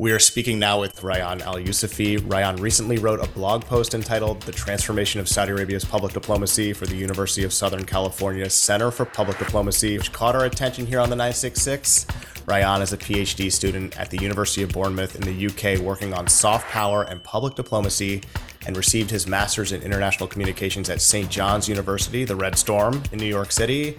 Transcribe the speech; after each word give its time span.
We 0.00 0.12
are 0.12 0.18
speaking 0.18 0.58
now 0.58 0.80
with 0.80 1.02
Rayan 1.02 1.42
Alyusufi. 1.42 2.20
Rayyan 2.20 2.58
recently 2.58 2.96
wrote 2.96 3.22
a 3.22 3.28
blog 3.32 3.66
post 3.66 3.92
entitled 3.92 4.40
The 4.40 4.52
Transformation 4.52 5.20
of 5.20 5.28
Saudi 5.28 5.52
Arabia's 5.52 5.84
Public 5.84 6.14
Diplomacy 6.14 6.72
for 6.72 6.86
the 6.86 6.96
University 6.96 7.44
of 7.44 7.52
Southern 7.52 7.84
California 7.84 8.48
Center 8.48 8.90
for 8.90 9.04
Public 9.04 9.36
Diplomacy, 9.36 9.98
which 9.98 10.10
caught 10.10 10.34
our 10.34 10.46
attention 10.46 10.86
here 10.86 11.00
on 11.00 11.10
the 11.10 11.16
966. 11.16 12.06
Rayan 12.50 12.82
is 12.82 12.92
a 12.92 12.98
PhD 12.98 13.52
student 13.52 13.96
at 13.96 14.10
the 14.10 14.18
University 14.20 14.62
of 14.62 14.70
Bournemouth 14.70 15.14
in 15.14 15.20
the 15.20 15.46
UK 15.46 15.78
working 15.78 16.12
on 16.12 16.26
soft 16.26 16.66
power 16.66 17.04
and 17.04 17.22
public 17.22 17.54
diplomacy 17.54 18.22
and 18.66 18.76
received 18.76 19.08
his 19.08 19.28
master's 19.28 19.70
in 19.70 19.82
international 19.82 20.28
communications 20.28 20.90
at 20.90 21.00
St. 21.00 21.30
John's 21.30 21.68
University, 21.68 22.24
the 22.24 22.34
Red 22.34 22.58
Storm 22.58 23.04
in 23.12 23.20
New 23.20 23.26
York 23.26 23.52
City, 23.52 23.96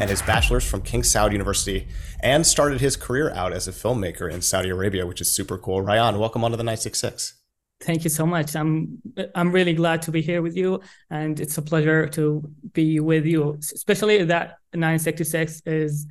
and 0.00 0.10
his 0.10 0.20
bachelor's 0.20 0.68
from 0.68 0.82
King 0.82 1.02
Saud 1.02 1.30
University 1.30 1.86
and 2.24 2.44
started 2.44 2.80
his 2.80 2.96
career 2.96 3.30
out 3.34 3.52
as 3.52 3.68
a 3.68 3.72
filmmaker 3.72 4.28
in 4.28 4.42
Saudi 4.42 4.70
Arabia, 4.70 5.06
which 5.06 5.20
is 5.20 5.32
super 5.32 5.56
cool. 5.56 5.80
Ryan, 5.80 6.18
welcome 6.18 6.42
onto 6.42 6.56
the 6.56 6.64
966. 6.64 7.34
Thank 7.82 8.02
you 8.02 8.10
so 8.10 8.26
much. 8.26 8.56
I'm 8.56 9.00
I'm 9.36 9.52
really 9.52 9.74
glad 9.74 10.02
to 10.02 10.10
be 10.10 10.22
here 10.22 10.42
with 10.42 10.56
you, 10.56 10.80
and 11.08 11.38
it's 11.38 11.56
a 11.56 11.62
pleasure 11.62 12.08
to 12.08 12.42
be 12.72 12.98
with 12.98 13.26
you. 13.26 13.58
Especially 13.60 14.24
that 14.24 14.56
966 14.74 15.62
is 15.66 16.08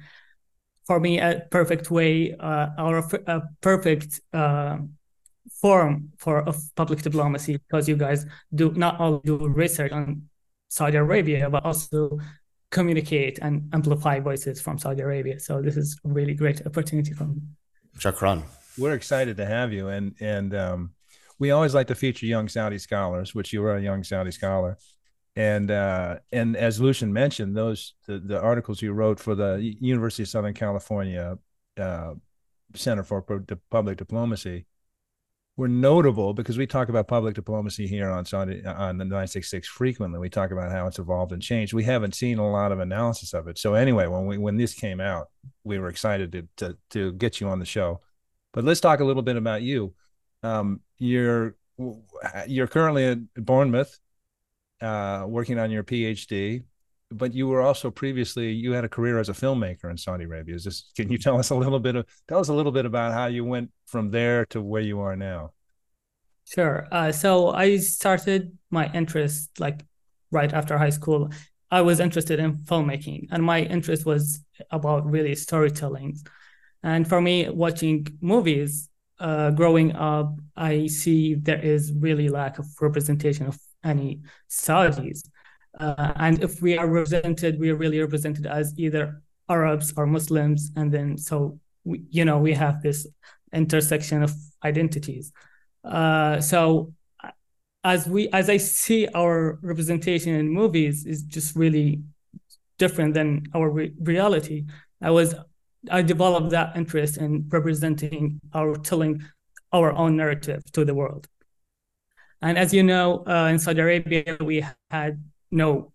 for 0.89 0.99
me 0.99 1.19
a 1.19 1.45
perfect 1.51 1.91
way 1.91 2.33
uh, 2.39 2.69
or 2.79 2.97
a, 2.97 3.05
a 3.27 3.41
perfect 3.61 4.21
uh, 4.33 4.77
forum 5.61 6.11
for 6.17 6.41
of 6.49 6.55
public 6.75 6.99
diplomacy 7.03 7.57
because 7.57 7.87
you 7.87 7.95
guys 7.95 8.25
do 8.55 8.71
not 8.71 8.99
only 8.99 9.21
do 9.23 9.37
research 9.47 9.91
on 9.91 10.23
Saudi 10.67 10.97
Arabia 10.97 11.47
but 11.47 11.63
also 11.63 12.17
communicate 12.71 13.37
and 13.45 13.69
amplify 13.71 14.19
voices 14.19 14.59
from 14.59 14.79
Saudi 14.79 15.01
Arabia. 15.03 15.39
So 15.39 15.61
this 15.61 15.77
is 15.77 15.95
a 16.05 16.09
really 16.09 16.33
great 16.33 16.59
opportunity 16.65 17.13
for 17.13 17.25
me. 17.25 17.37
Shukran. 17.99 18.41
We're 18.79 18.95
excited 19.01 19.37
to 19.37 19.45
have 19.45 19.71
you, 19.77 19.89
and 19.89 20.15
and 20.35 20.55
um, 20.65 20.79
we 21.37 21.51
always 21.51 21.73
like 21.77 21.87
to 21.87 21.95
feature 21.95 22.25
young 22.25 22.47
Saudi 22.47 22.79
scholars, 22.79 23.35
which 23.35 23.53
you 23.53 23.61
are 23.65 23.75
a 23.75 23.81
young 23.89 24.03
Saudi 24.03 24.31
scholar, 24.31 24.77
and 25.39 25.71
uh, 25.71 26.17
and 26.33 26.57
as 26.57 26.81
Lucian 26.81 27.13
mentioned, 27.13 27.55
those 27.55 27.93
the, 28.07 28.19
the 28.19 28.41
articles 28.41 28.81
you 28.81 28.91
wrote 28.91 29.21
for 29.21 29.35
the 29.35 29.73
University 29.79 30.23
of 30.23 30.27
Southern 30.27 30.53
California 30.53 31.37
uh, 31.79 32.15
Center 32.75 33.03
for 33.03 33.21
Public 33.71 33.97
Diplomacy 33.97 34.65
were 35.55 35.69
notable 35.69 36.33
because 36.33 36.57
we 36.57 36.67
talk 36.67 36.89
about 36.89 37.07
public 37.07 37.35
diplomacy 37.35 37.87
here 37.87 38.09
on 38.09 38.25
on 38.33 38.97
the 38.97 39.05
966 39.05 39.65
frequently. 39.65 40.19
We 40.19 40.29
talk 40.29 40.51
about 40.51 40.73
how 40.73 40.87
it's 40.87 40.99
evolved 40.99 41.31
and 41.31 41.41
changed. 41.41 41.73
We 41.73 41.85
haven't 41.85 42.15
seen 42.15 42.37
a 42.37 42.51
lot 42.51 42.73
of 42.73 42.81
analysis 42.81 43.33
of 43.33 43.47
it. 43.47 43.57
So 43.57 43.75
anyway, 43.75 44.07
when 44.07 44.25
we 44.25 44.37
when 44.37 44.57
this 44.57 44.73
came 44.73 44.99
out, 44.99 45.27
we 45.63 45.79
were 45.79 45.87
excited 45.87 46.33
to 46.33 46.47
to, 46.57 46.77
to 46.89 47.13
get 47.13 47.39
you 47.39 47.47
on 47.47 47.59
the 47.59 47.65
show. 47.65 48.01
But 48.51 48.65
let's 48.65 48.81
talk 48.81 48.99
a 48.99 49.05
little 49.05 49.23
bit 49.23 49.37
about 49.37 49.61
you. 49.61 49.93
Um, 50.43 50.81
you're 50.97 51.55
you're 52.45 52.67
currently 52.67 53.05
at 53.05 53.33
Bournemouth, 53.35 53.97
uh, 54.81 55.25
working 55.27 55.59
on 55.59 55.71
your 55.71 55.83
PhD, 55.83 56.63
but 57.11 57.33
you 57.33 57.47
were 57.47 57.61
also 57.61 57.89
previously 57.89 58.51
you 58.51 58.71
had 58.71 58.83
a 58.83 58.89
career 58.89 59.19
as 59.19 59.29
a 59.29 59.33
filmmaker 59.33 59.89
in 59.89 59.97
Saudi 59.97 60.25
Arabia. 60.25 60.55
Is 60.55 60.63
this? 60.63 60.91
Can 60.95 61.11
you 61.11 61.17
tell 61.17 61.39
us 61.39 61.49
a 61.49 61.55
little 61.55 61.79
bit 61.79 61.95
of 61.95 62.05
tell 62.27 62.39
us 62.39 62.49
a 62.49 62.53
little 62.53 62.71
bit 62.71 62.85
about 62.85 63.13
how 63.13 63.27
you 63.27 63.43
went 63.43 63.71
from 63.87 64.11
there 64.11 64.45
to 64.47 64.61
where 64.61 64.81
you 64.81 64.99
are 65.01 65.15
now? 65.15 65.51
Sure. 66.47 66.87
Uh, 66.91 67.11
so 67.11 67.49
I 67.49 67.77
started 67.77 68.57
my 68.71 68.91
interest 68.93 69.59
like 69.59 69.85
right 70.31 70.51
after 70.53 70.77
high 70.77 70.89
school. 70.89 71.29
I 71.71 71.81
was 71.81 71.99
interested 71.99 72.39
in 72.39 72.57
filmmaking, 72.57 73.27
and 73.31 73.43
my 73.43 73.61
interest 73.61 74.05
was 74.05 74.43
about 74.71 75.05
really 75.05 75.35
storytelling. 75.35 76.17
And 76.81 77.07
for 77.07 77.21
me, 77.21 77.49
watching 77.49 78.07
movies, 78.21 78.89
uh, 79.19 79.51
growing 79.51 79.95
up, 79.95 80.39
I 80.55 80.87
see 80.87 81.35
there 81.35 81.61
is 81.61 81.91
really 81.93 82.29
lack 82.29 82.57
of 82.57 82.65
representation 82.81 83.45
of 83.45 83.59
any 83.83 84.21
Saudis. 84.49 85.27
Uh, 85.79 86.13
and 86.15 86.43
if 86.43 86.61
we 86.61 86.77
are 86.77 86.87
represented, 86.87 87.59
we 87.59 87.69
are 87.69 87.75
really 87.75 87.99
represented 87.99 88.45
as 88.45 88.73
either 88.77 89.21
Arabs 89.47 89.93
or 89.97 90.05
Muslims, 90.05 90.71
and 90.75 90.91
then 90.91 91.17
so 91.17 91.59
we, 91.83 92.03
you 92.09 92.25
know 92.25 92.37
we 92.37 92.53
have 92.53 92.81
this 92.81 93.07
intersection 93.53 94.23
of 94.23 94.33
identities. 94.63 95.31
Uh, 95.83 96.39
so 96.39 96.93
as 97.83 98.07
we 98.07 98.29
as 98.29 98.49
I 98.49 98.57
see 98.57 99.07
our 99.15 99.59
representation 99.61 100.35
in 100.35 100.49
movies 100.49 101.05
is 101.05 101.23
just 101.23 101.55
really 101.55 102.01
different 102.77 103.13
than 103.13 103.45
our 103.53 103.69
re- 103.69 103.93
reality. 104.01 104.65
I 105.01 105.11
was 105.11 105.35
I 105.89 106.01
developed 106.01 106.51
that 106.51 106.75
interest 106.75 107.17
in 107.17 107.45
representing 107.49 108.39
our 108.53 108.75
telling 108.75 109.23
our 109.71 109.93
own 109.93 110.17
narrative 110.17 110.63
to 110.73 110.83
the 110.83 110.93
world. 110.93 111.27
And 112.41 112.57
as 112.57 112.73
you 112.73 112.83
know, 112.83 113.23
uh, 113.27 113.47
in 113.51 113.59
Saudi 113.59 113.81
Arabia, 113.81 114.37
we 114.41 114.65
had 114.89 115.21
no 115.51 115.91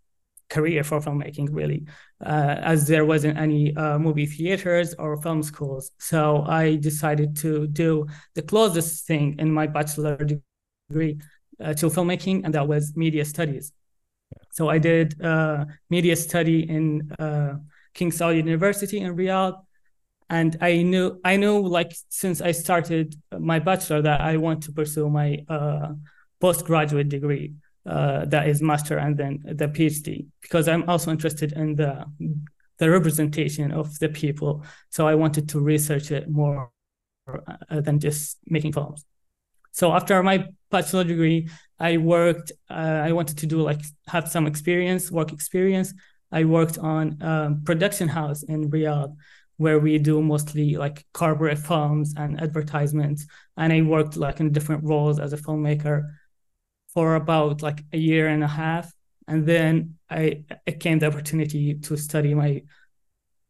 career 0.50 0.84
for 0.84 1.00
filmmaking 1.00 1.48
really, 1.50 1.86
uh, 2.24 2.56
as 2.60 2.86
there 2.86 3.04
wasn't 3.04 3.36
any 3.38 3.74
uh, 3.76 3.98
movie 3.98 4.26
theaters 4.26 4.94
or 4.98 5.20
film 5.20 5.42
schools. 5.42 5.90
So 5.98 6.44
I 6.46 6.76
decided 6.76 7.36
to 7.38 7.66
do 7.66 8.06
the 8.34 8.42
closest 8.42 9.06
thing 9.06 9.36
in 9.38 9.52
my 9.52 9.66
bachelor 9.66 10.16
degree 10.16 11.18
uh, 11.60 11.74
to 11.74 11.86
filmmaking, 11.86 12.44
and 12.44 12.54
that 12.54 12.68
was 12.68 12.94
media 12.96 13.24
studies. 13.24 13.72
So 14.52 14.68
I 14.68 14.78
did 14.78 15.20
uh, 15.22 15.64
media 15.90 16.16
study 16.16 16.68
in 16.68 17.10
uh, 17.18 17.54
King 17.94 18.10
Saud 18.10 18.36
University 18.36 19.00
in 19.00 19.16
Riyadh, 19.16 19.56
and 20.30 20.56
I 20.60 20.82
knew 20.82 21.20
I 21.24 21.36
knew 21.36 21.66
like 21.66 21.92
since 22.08 22.40
I 22.40 22.52
started 22.52 23.14
my 23.38 23.58
bachelor 23.58 24.02
that 24.02 24.20
I 24.20 24.36
want 24.36 24.62
to 24.64 24.72
pursue 24.72 25.08
my 25.10 25.44
uh, 25.48 25.94
postgraduate 26.44 27.08
degree 27.08 27.46
uh, 27.94 28.24
that 28.26 28.44
is 28.48 28.60
master 28.60 28.96
and 29.04 29.16
then 29.20 29.32
the 29.60 29.68
PhD 29.76 30.26
because 30.42 30.68
I'm 30.68 30.84
also 30.90 31.10
interested 31.10 31.50
in 31.52 31.68
the 31.80 31.92
the 32.80 32.90
representation 32.90 33.68
of 33.80 33.86
the 34.02 34.10
people. 34.22 34.52
So 34.90 35.00
I 35.12 35.14
wanted 35.22 35.44
to 35.50 35.60
research 35.60 36.10
it 36.10 36.24
more 36.28 36.70
uh, 37.28 37.80
than 37.86 37.96
just 38.06 38.38
making 38.56 38.72
films. 38.72 39.00
So 39.72 39.92
after 39.92 40.22
my 40.22 40.36
bachelor 40.70 41.04
degree, 41.04 41.48
I 41.78 41.96
worked. 41.96 42.52
Uh, 42.70 43.00
I 43.08 43.12
wanted 43.12 43.38
to 43.38 43.46
do 43.46 43.58
like 43.70 43.82
have 44.08 44.26
some 44.28 44.46
experience, 44.46 45.10
work 45.10 45.32
experience. 45.32 45.94
I 46.40 46.42
worked 46.44 46.78
on 46.78 47.04
um, 47.30 47.62
production 47.64 48.08
house 48.08 48.42
in 48.42 48.70
Riyadh, 48.70 49.12
where 49.62 49.78
we 49.78 49.98
do 49.98 50.20
mostly 50.20 50.76
like 50.84 51.06
corporate 51.14 51.58
films 51.58 52.14
and 52.16 52.40
advertisements. 52.46 53.26
And 53.56 53.72
I 53.72 53.80
worked 53.82 54.16
like 54.16 54.40
in 54.40 54.52
different 54.52 54.82
roles 54.84 55.18
as 55.18 55.32
a 55.32 55.36
filmmaker 55.36 55.96
for 56.94 57.16
about 57.16 57.60
like 57.60 57.84
a 57.92 57.98
year 57.98 58.28
and 58.28 58.42
a 58.42 58.48
half. 58.48 58.92
And 59.26 59.46
then 59.46 59.96
I 60.08 60.44
it 60.66 60.80
came 60.80 60.98
the 60.98 61.06
opportunity 61.06 61.74
to 61.74 61.96
study 61.96 62.34
my 62.34 62.62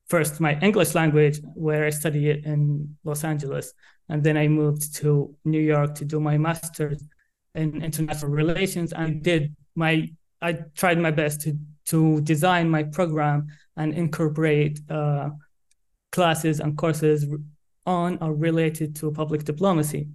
first 0.09 0.41
my 0.41 0.59
English 0.61 0.95
language, 0.95 1.41
where 1.55 1.85
I 1.85 1.91
studied 1.91 2.29
it 2.29 2.45
in 2.45 2.97
Los 3.05 3.25
Angeles. 3.25 3.75
And 4.09 4.23
then 4.23 4.37
I 4.37 4.49
moved 4.49 4.95
to 4.97 5.35
New 5.45 5.61
York 5.61 5.95
to 5.97 6.05
do 6.05 6.21
my 6.21 6.39
master's 6.39 7.03
in 7.55 7.83
international 7.83 8.33
relations. 8.33 8.93
And 8.93 9.23
did 9.23 9.55
my 9.75 10.11
I 10.41 10.53
tried 10.75 10.99
my 10.99 11.11
best 11.11 11.43
to 11.43 11.59
to 11.87 12.21
design 12.23 12.71
my 12.71 12.83
program 12.83 13.49
and 13.77 13.93
incorporate 13.95 14.81
uh, 14.91 15.31
classes 16.13 16.61
and 16.61 16.79
courses 16.79 17.27
on 17.87 18.19
or 18.23 18.33
related 18.33 18.97
to 18.97 19.11
public 19.11 19.45
diplomacy 19.45 20.09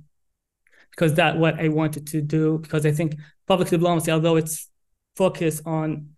because 1.00 1.14
that's 1.14 1.38
what 1.38 1.58
I 1.58 1.70
wanted 1.70 2.06
to 2.08 2.22
do. 2.22 2.58
Because 2.58 2.86
I 2.86 2.92
think 2.92 3.16
public 3.48 3.70
diplomacy, 3.70 4.12
although 4.12 4.36
it's 4.36 4.68
focused 5.16 5.66
on 5.66 6.10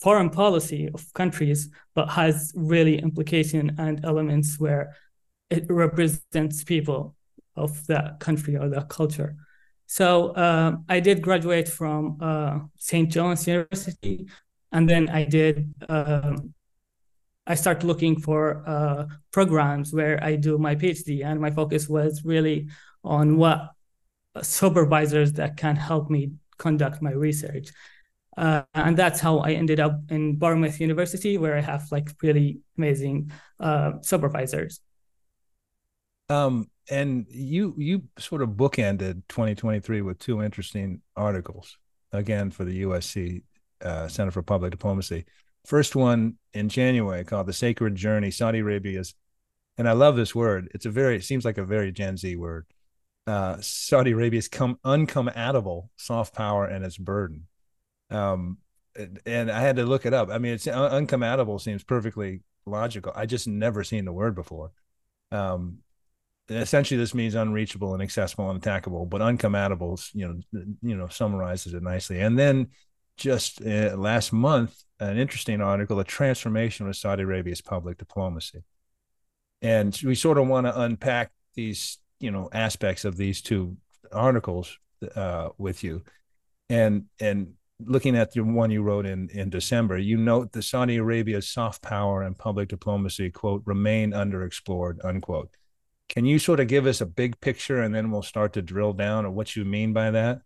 foreign 0.00 0.30
policy 0.30 0.90
of 0.92 1.12
countries, 1.14 1.70
but 1.94 2.08
has 2.08 2.52
really 2.56 2.98
implication 2.98 3.76
and 3.78 4.04
elements 4.04 4.58
where 4.58 4.96
it 5.48 5.64
represents 5.68 6.64
people 6.64 7.14
of 7.54 7.86
that 7.86 8.18
country 8.18 8.56
or 8.56 8.68
that 8.68 8.88
culture. 8.88 9.36
So 9.86 10.30
uh, 10.30 10.78
I 10.88 10.98
did 10.98 11.22
graduate 11.22 11.68
from 11.68 12.18
uh, 12.20 12.58
St. 12.78 13.08
John's 13.08 13.46
University, 13.46 14.26
and 14.72 14.90
then 14.90 15.08
I 15.08 15.22
did. 15.24 15.72
Um, 15.88 16.52
I 17.46 17.54
started 17.54 17.86
looking 17.86 18.20
for 18.20 18.64
uh, 18.66 19.06
programs 19.30 19.92
where 19.92 20.18
I 20.20 20.34
do 20.34 20.58
my 20.58 20.74
PhD, 20.74 21.24
and 21.24 21.40
my 21.40 21.52
focus 21.52 21.88
was 21.88 22.24
really 22.24 22.68
on 23.04 23.36
what 23.36 23.70
supervisors 24.42 25.34
that 25.34 25.56
can 25.56 25.76
help 25.76 26.10
me 26.10 26.32
conduct 26.58 27.02
my 27.02 27.12
research. 27.12 27.68
Uh, 28.36 28.62
and 28.74 28.96
that's 28.96 29.20
how 29.20 29.38
I 29.38 29.52
ended 29.52 29.80
up 29.80 29.98
in 30.10 30.36
Bournemouth 30.36 30.78
University, 30.80 31.38
where 31.38 31.56
I 31.56 31.60
have 31.60 31.90
like 31.90 32.10
really 32.22 32.60
amazing 32.76 33.30
uh, 33.58 33.92
supervisors. 34.02 34.80
Um, 36.28 36.70
and 36.90 37.26
you 37.30 37.74
you 37.78 38.02
sort 38.18 38.42
of 38.42 38.50
bookended 38.50 39.22
2023 39.28 40.02
with 40.02 40.18
two 40.18 40.42
interesting 40.42 41.00
articles, 41.16 41.78
again 42.12 42.50
for 42.50 42.64
the 42.64 42.82
USC 42.82 43.42
uh, 43.80 44.08
Center 44.08 44.30
for 44.30 44.42
Public 44.42 44.70
Diplomacy. 44.70 45.24
First 45.64 45.96
one 45.96 46.36
in 46.52 46.68
January 46.68 47.24
called 47.24 47.46
"The 47.46 47.52
Sacred 47.54 47.94
Journey: 47.94 48.30
Saudi 48.30 48.58
Arabia's 48.58 49.14
and 49.78 49.88
I 49.88 49.92
love 49.92 50.16
this 50.16 50.34
word. 50.34 50.70
It's 50.74 50.86
a 50.86 50.90
very, 50.90 51.16
it 51.16 51.24
seems 51.24 51.44
like 51.44 51.58
a 51.58 51.64
very 51.64 51.92
Gen 51.92 52.16
Z 52.16 52.34
word. 52.36 52.66
Uh, 53.26 53.56
Saudi 53.60 54.12
Arabia's 54.12 54.48
come 54.48 54.78
uncompatible 54.84 55.88
soft 55.96 56.34
power 56.34 56.64
and 56.64 56.84
its 56.84 56.96
burden. 56.96 57.46
Um, 58.10 58.58
and 59.26 59.50
I 59.50 59.60
had 59.60 59.76
to 59.76 59.84
look 59.84 60.06
it 60.06 60.14
up. 60.14 60.30
I 60.30 60.38
mean, 60.38 60.54
it's 60.54 60.66
uncompatible 60.66 61.60
seems 61.60 61.82
perfectly 61.82 62.42
logical. 62.64 63.12
I 63.14 63.26
just 63.26 63.46
never 63.48 63.84
seen 63.84 64.04
the 64.04 64.12
word 64.12 64.34
before. 64.34 64.72
Um, 65.32 65.78
essentially, 66.48 66.98
this 66.98 67.14
means 67.14 67.34
unreachable, 67.34 67.92
and 67.92 68.00
inaccessible, 68.00 68.46
unattackable, 68.46 69.08
but 69.08 69.20
uncompatible. 69.20 70.08
You 70.14 70.28
know, 70.52 70.68
you 70.82 70.96
know, 70.96 71.08
summarizes 71.08 71.74
it 71.74 71.82
nicely. 71.82 72.20
And 72.20 72.38
then 72.38 72.68
just 73.16 73.60
uh, 73.60 73.96
last 73.96 74.32
month, 74.32 74.82
an 75.00 75.18
interesting 75.18 75.60
article, 75.60 75.96
"The 75.96 76.04
Transformation 76.04 76.88
of 76.88 76.96
Saudi 76.96 77.22
Arabia's 77.22 77.60
Public 77.60 77.98
Diplomacy," 77.98 78.62
and 79.62 79.98
we 80.04 80.14
sort 80.14 80.38
of 80.38 80.46
want 80.46 80.66
to 80.66 80.80
unpack 80.80 81.32
these, 81.54 81.98
you 82.18 82.30
know, 82.30 82.48
aspects 82.52 83.04
of 83.04 83.16
these 83.16 83.40
two 83.42 83.76
articles 84.12 84.78
uh, 85.14 85.50
with 85.58 85.84
you, 85.84 86.02
and 86.68 87.04
and 87.20 87.54
looking 87.84 88.16
at 88.16 88.32
the 88.32 88.40
one 88.40 88.70
you 88.70 88.82
wrote 88.82 89.06
in 89.06 89.28
in 89.30 89.50
December, 89.50 89.98
you 89.98 90.16
note 90.16 90.52
the 90.52 90.62
Saudi 90.62 90.96
Arabia's 90.96 91.48
soft 91.48 91.82
power 91.82 92.22
and 92.22 92.38
public 92.38 92.68
diplomacy 92.68 93.30
quote 93.30 93.62
remain 93.66 94.12
underexplored 94.12 95.04
unquote. 95.04 95.50
Can 96.08 96.24
you 96.24 96.38
sort 96.38 96.60
of 96.60 96.68
give 96.68 96.86
us 96.86 97.00
a 97.00 97.06
big 97.06 97.40
picture, 97.40 97.82
and 97.82 97.94
then 97.94 98.10
we'll 98.10 98.22
start 98.22 98.52
to 98.54 98.62
drill 98.62 98.92
down 98.92 99.26
on 99.26 99.34
what 99.34 99.56
you 99.56 99.64
mean 99.64 99.92
by 99.92 100.10
that? 100.12 100.40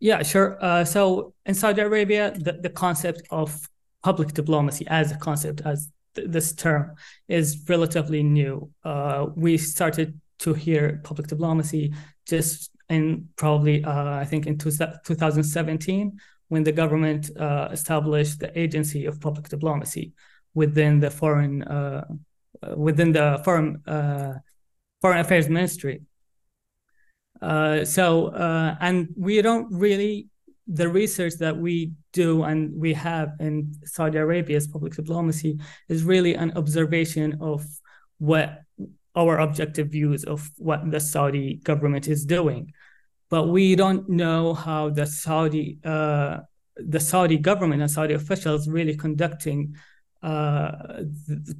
Yeah, 0.00 0.22
sure. 0.22 0.58
Uh, 0.60 0.84
so 0.84 1.34
in 1.46 1.54
Saudi 1.54 1.80
Arabia, 1.80 2.32
the, 2.36 2.52
the 2.52 2.70
concept 2.70 3.22
of 3.30 3.68
public 4.02 4.32
diplomacy 4.32 4.86
as 4.88 5.12
a 5.12 5.16
concept, 5.16 5.62
as 5.64 5.90
th- 6.14 6.28
this 6.30 6.52
term, 6.52 6.94
is 7.28 7.64
relatively 7.68 8.22
new. 8.22 8.70
Uh, 8.84 9.26
we 9.34 9.56
started 9.56 10.20
to 10.44 10.54
hear 10.54 11.00
public 11.04 11.26
diplomacy 11.26 11.92
just 12.28 12.70
in 12.88 13.28
probably 13.36 13.84
uh, 13.84 14.16
I 14.24 14.24
think 14.24 14.46
in 14.46 14.58
two, 14.58 14.70
2017 14.70 16.18
when 16.48 16.62
the 16.62 16.72
government 16.72 17.30
uh, 17.38 17.68
established 17.72 18.40
the 18.40 18.56
Agency 18.58 19.06
of 19.06 19.20
Public 19.20 19.48
Diplomacy 19.48 20.12
within 20.54 21.00
the 21.00 21.10
foreign 21.10 21.62
uh, 21.62 22.04
within 22.76 23.12
the 23.12 23.40
foreign 23.44 23.82
uh, 23.86 24.34
foreign 25.00 25.18
affairs 25.18 25.48
ministry. 25.48 26.02
Uh, 27.40 27.84
so 27.84 28.28
uh, 28.28 28.76
and 28.80 29.08
we 29.16 29.40
don't 29.42 29.68
really 29.72 30.28
the 30.66 30.88
research 30.88 31.34
that 31.34 31.56
we 31.56 31.92
do 32.12 32.42
and 32.42 32.72
we 32.74 32.94
have 32.94 33.32
in 33.40 33.74
Saudi 33.84 34.18
Arabia's 34.18 34.66
public 34.66 34.94
diplomacy 34.94 35.58
is 35.88 36.04
really 36.04 36.34
an 36.34 36.52
observation 36.56 37.36
of 37.40 37.66
what 38.18 38.63
our 39.14 39.38
objective 39.38 39.88
views 39.88 40.24
of 40.24 40.50
what 40.56 40.90
the 40.90 41.00
Saudi 41.00 41.60
government 41.62 42.08
is 42.08 42.24
doing, 42.24 42.72
but 43.30 43.48
we 43.48 43.76
don't 43.76 44.08
know 44.08 44.54
how 44.54 44.90
the 44.90 45.06
Saudi 45.06 45.78
uh, 45.84 46.38
the 46.76 47.00
Saudi 47.00 47.38
government 47.38 47.82
and 47.82 47.90
Saudi 47.90 48.14
officials 48.14 48.68
really 48.68 48.96
conducting 48.96 49.76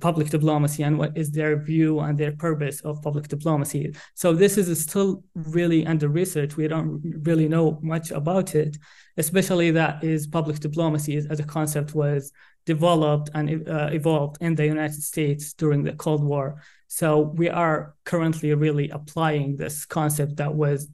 public 0.01 0.31
diplomacy 0.31 0.83
and 0.83 0.99
what 0.99 1.17
is 1.17 1.31
their 1.31 1.63
view 1.63 2.01
and 2.01 2.17
their 2.17 2.33
purpose 2.33 2.81
of 2.81 3.03
public 3.03 3.29
diplomacy. 3.29 3.95
So 4.15 4.33
this 4.33 4.57
is 4.57 4.81
still 4.81 5.23
really 5.35 5.87
under 5.87 6.09
research. 6.09 6.57
We 6.57 6.69
don't 6.69 7.03
really 7.23 7.47
know 7.47 7.79
much 7.83 8.11
about 8.11 8.55
it, 8.55 8.79
especially 9.19 9.71
that 9.73 10.03
is 10.03 10.27
public 10.27 10.61
diplomacy 10.61 11.17
as 11.17 11.41
a 11.41 11.45
concept 11.45 11.95
was 11.95 12.33
developed 12.65 13.29
and 13.35 13.69
uh, 13.69 13.91
evolved 13.93 14.39
in 14.41 14.55
the 14.55 14.67
United 14.67 15.03
States 15.03 15.53
during 15.53 15.83
the 15.83 15.93
Cold 15.93 16.25
War. 16.25 16.63
So 16.89 17.19
we 17.19 17.51
are 17.51 17.95
currently 18.05 18.55
really 18.55 18.89
applying 18.89 19.57
this 19.57 19.85
concept 19.85 20.37
that 20.37 20.55
was 20.55 20.89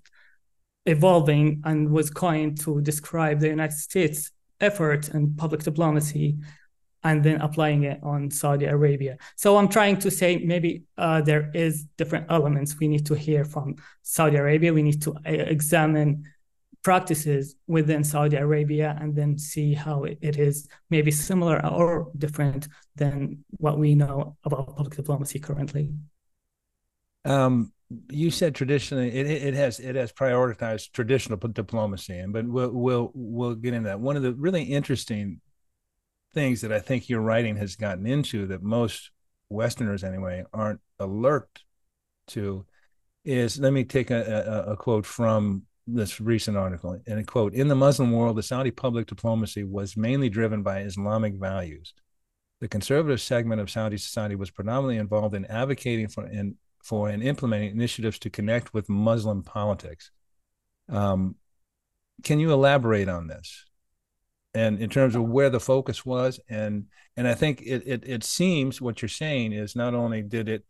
evolving 0.86 1.62
and 1.64 1.90
was 1.90 2.10
coined 2.10 2.60
to 2.62 2.80
describe 2.80 3.38
the 3.38 3.48
United 3.48 3.76
States 3.76 4.32
effort 4.60 5.08
in 5.10 5.36
public 5.36 5.62
diplomacy 5.62 6.38
and 7.02 7.22
then 7.24 7.40
applying 7.40 7.84
it 7.84 7.98
on 8.02 8.30
Saudi 8.30 8.66
Arabia. 8.66 9.16
So 9.36 9.56
I'm 9.56 9.68
trying 9.68 9.98
to 9.98 10.10
say 10.10 10.38
maybe 10.38 10.84
uh, 10.98 11.22
there 11.22 11.50
is 11.54 11.84
different 11.96 12.26
elements 12.30 12.78
we 12.78 12.88
need 12.88 13.06
to 13.06 13.14
hear 13.14 13.44
from 13.44 13.76
Saudi 14.02 14.36
Arabia. 14.36 14.72
We 14.72 14.82
need 14.82 15.02
to 15.02 15.12
uh, 15.12 15.30
examine 15.30 16.24
practices 16.82 17.56
within 17.66 18.02
Saudi 18.04 18.36
Arabia 18.36 18.96
and 19.00 19.14
then 19.14 19.38
see 19.38 19.74
how 19.74 20.04
it 20.04 20.38
is 20.38 20.66
maybe 20.88 21.10
similar 21.10 21.64
or 21.66 22.10
different 22.16 22.68
than 22.96 23.44
what 23.50 23.78
we 23.78 23.94
know 23.94 24.36
about 24.44 24.76
public 24.76 24.96
diplomacy 24.96 25.38
currently. 25.38 25.92
Um, 27.24 27.72
you 28.08 28.30
said 28.30 28.54
traditionally 28.54 29.12
it, 29.12 29.26
it 29.26 29.54
has 29.54 29.80
it 29.80 29.96
has 29.96 30.12
prioritized 30.12 30.92
traditional 30.92 31.38
diplomacy, 31.38 32.18
and 32.18 32.32
but 32.32 32.46
we'll 32.46 32.70
we'll 32.70 33.10
we'll 33.14 33.54
get 33.54 33.74
into 33.74 33.88
that. 33.88 34.00
One 34.00 34.16
of 34.16 34.22
the 34.22 34.32
really 34.32 34.62
interesting 34.62 35.40
things 36.32 36.60
that 36.60 36.72
I 36.72 36.78
think 36.78 37.08
your 37.08 37.20
writing 37.20 37.56
has 37.56 37.76
gotten 37.76 38.06
into 38.06 38.46
that 38.46 38.62
most 38.62 39.10
Westerners 39.48 40.04
anyway 40.04 40.44
aren't 40.52 40.80
alert 40.98 41.48
to 42.28 42.64
is 43.24 43.58
let 43.58 43.72
me 43.72 43.84
take 43.84 44.10
a, 44.10 44.64
a, 44.66 44.72
a 44.72 44.76
quote 44.76 45.04
from 45.04 45.62
this 45.86 46.20
recent 46.20 46.56
article. 46.56 46.98
And 47.06 47.18
a 47.18 47.24
quote 47.24 47.52
in 47.54 47.68
the 47.68 47.74
muslim 47.74 48.12
world 48.12 48.36
the 48.36 48.42
saudi 48.42 48.70
public 48.70 49.06
diplomacy 49.06 49.64
was 49.64 49.96
mainly 49.96 50.28
driven 50.28 50.62
by 50.62 50.80
islamic 50.80 51.34
values. 51.34 51.94
The 52.60 52.68
conservative 52.68 53.20
segment 53.20 53.60
of 53.60 53.70
saudi 53.70 53.98
society 53.98 54.36
was 54.36 54.50
predominantly 54.50 54.96
involved 54.96 55.34
in 55.34 55.44
advocating 55.46 56.08
for 56.08 56.24
and 56.24 56.54
for 56.82 57.08
and 57.08 57.22
implementing 57.22 57.72
initiatives 57.72 58.18
to 58.20 58.30
connect 58.30 58.72
with 58.72 58.88
muslim 58.88 59.42
politics. 59.42 60.10
Um, 60.88 61.36
can 62.22 62.38
you 62.38 62.52
elaborate 62.52 63.08
on 63.08 63.26
this 63.26 63.64
and 64.54 64.80
in 64.80 64.90
terms 64.90 65.14
of 65.14 65.22
where 65.22 65.50
the 65.50 65.60
focus 65.60 66.04
was 66.04 66.40
and 66.48 66.86
and 67.16 67.28
i 67.28 67.34
think 67.34 67.62
it 67.62 67.82
it, 67.86 68.02
it 68.06 68.24
seems 68.24 68.80
what 68.80 69.00
you're 69.00 69.08
saying 69.08 69.52
is 69.52 69.76
not 69.76 69.94
only 69.94 70.22
did 70.22 70.48
it 70.48 70.64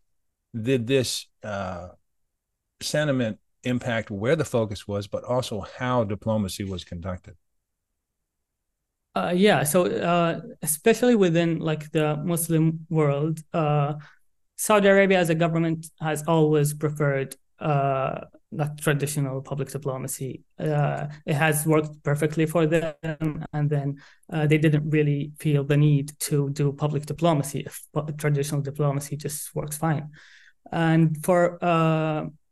did 0.59 0.87
this 0.87 1.27
uh, 1.43 1.89
sentiment 2.81 3.39
impact 3.63 4.09
where 4.11 4.35
the 4.35 4.45
focus 4.45 4.87
was, 4.87 5.07
but 5.07 5.23
also 5.23 5.65
how 5.77 6.03
diplomacy 6.03 6.63
was 6.63 6.83
conducted. 6.83 7.35
Uh, 9.13 9.33
yeah, 9.35 9.63
so 9.63 9.85
uh, 9.85 10.39
especially 10.61 11.15
within 11.15 11.59
like 11.59 11.91
the 11.91 12.15
Muslim 12.17 12.85
world, 12.89 13.39
uh, 13.53 13.93
Saudi 14.55 14.87
Arabia 14.87 15.19
as 15.19 15.29
a 15.29 15.35
government 15.35 15.87
has 15.99 16.23
always 16.27 16.73
preferred 16.73 17.35
uh, 17.61 18.25
like 18.51 18.75
traditional 18.77 19.41
public 19.41 19.69
diplomacy. 19.69 20.43
Uh, 20.59 21.07
it 21.25 21.35
has 21.35 21.65
worked 21.65 22.03
perfectly 22.03 22.45
for 22.45 22.65
them, 22.65 23.45
and 23.53 23.69
then 23.69 24.01
uh, 24.33 24.47
they 24.47 24.57
didn't 24.57 24.89
really 24.89 25.31
feel 25.39 25.63
the 25.63 25.77
need 25.77 26.11
to 26.19 26.49
do 26.49 26.73
public 26.73 27.05
diplomacy 27.05 27.65
if 27.65 27.81
traditional 28.17 28.61
diplomacy 28.61 29.15
just 29.15 29.55
works 29.55 29.77
fine. 29.77 30.09
And 30.71 31.23
for 31.23 31.57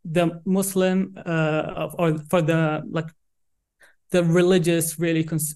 the 0.05 0.41
Muslim 0.45 1.17
uh, 1.25 1.89
or 1.97 2.17
for 2.29 2.41
the 2.41 2.81
like 2.89 3.09
the 4.11 4.23
religious, 4.23 4.99
really 4.99 5.23
cons- 5.23 5.55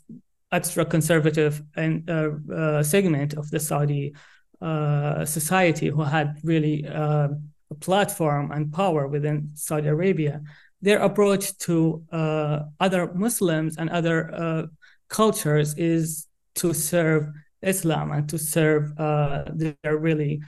extra 0.52 0.86
conservative 0.86 1.62
and 1.76 2.10
uh, 2.10 2.30
uh, 2.54 2.84
segment 2.84 3.34
of 3.34 3.50
the 3.50 3.60
Saudi 3.60 4.14
uh, 4.62 5.26
society 5.26 5.88
who 5.88 6.04
had 6.04 6.38
really 6.44 6.86
uh, 6.88 7.30
platform 7.74 8.52
and 8.52 8.72
power 8.72 9.08
within 9.08 9.50
Saudi 9.54 9.88
Arabia. 9.88 10.42
Their 10.82 11.00
approach 11.00 11.58
to 11.60 12.04
uh, 12.12 12.60
other 12.80 13.14
Muslims 13.14 13.78
and 13.78 13.90
other 13.90 14.68
cultures 15.10 15.76
is 15.76 16.28
to 16.56 16.74
serve 16.74 17.30
Islam 17.62 18.12
and 18.12 18.28
to 18.30 18.38
serve 18.38 18.96
their 18.98 19.98
really 19.98 20.42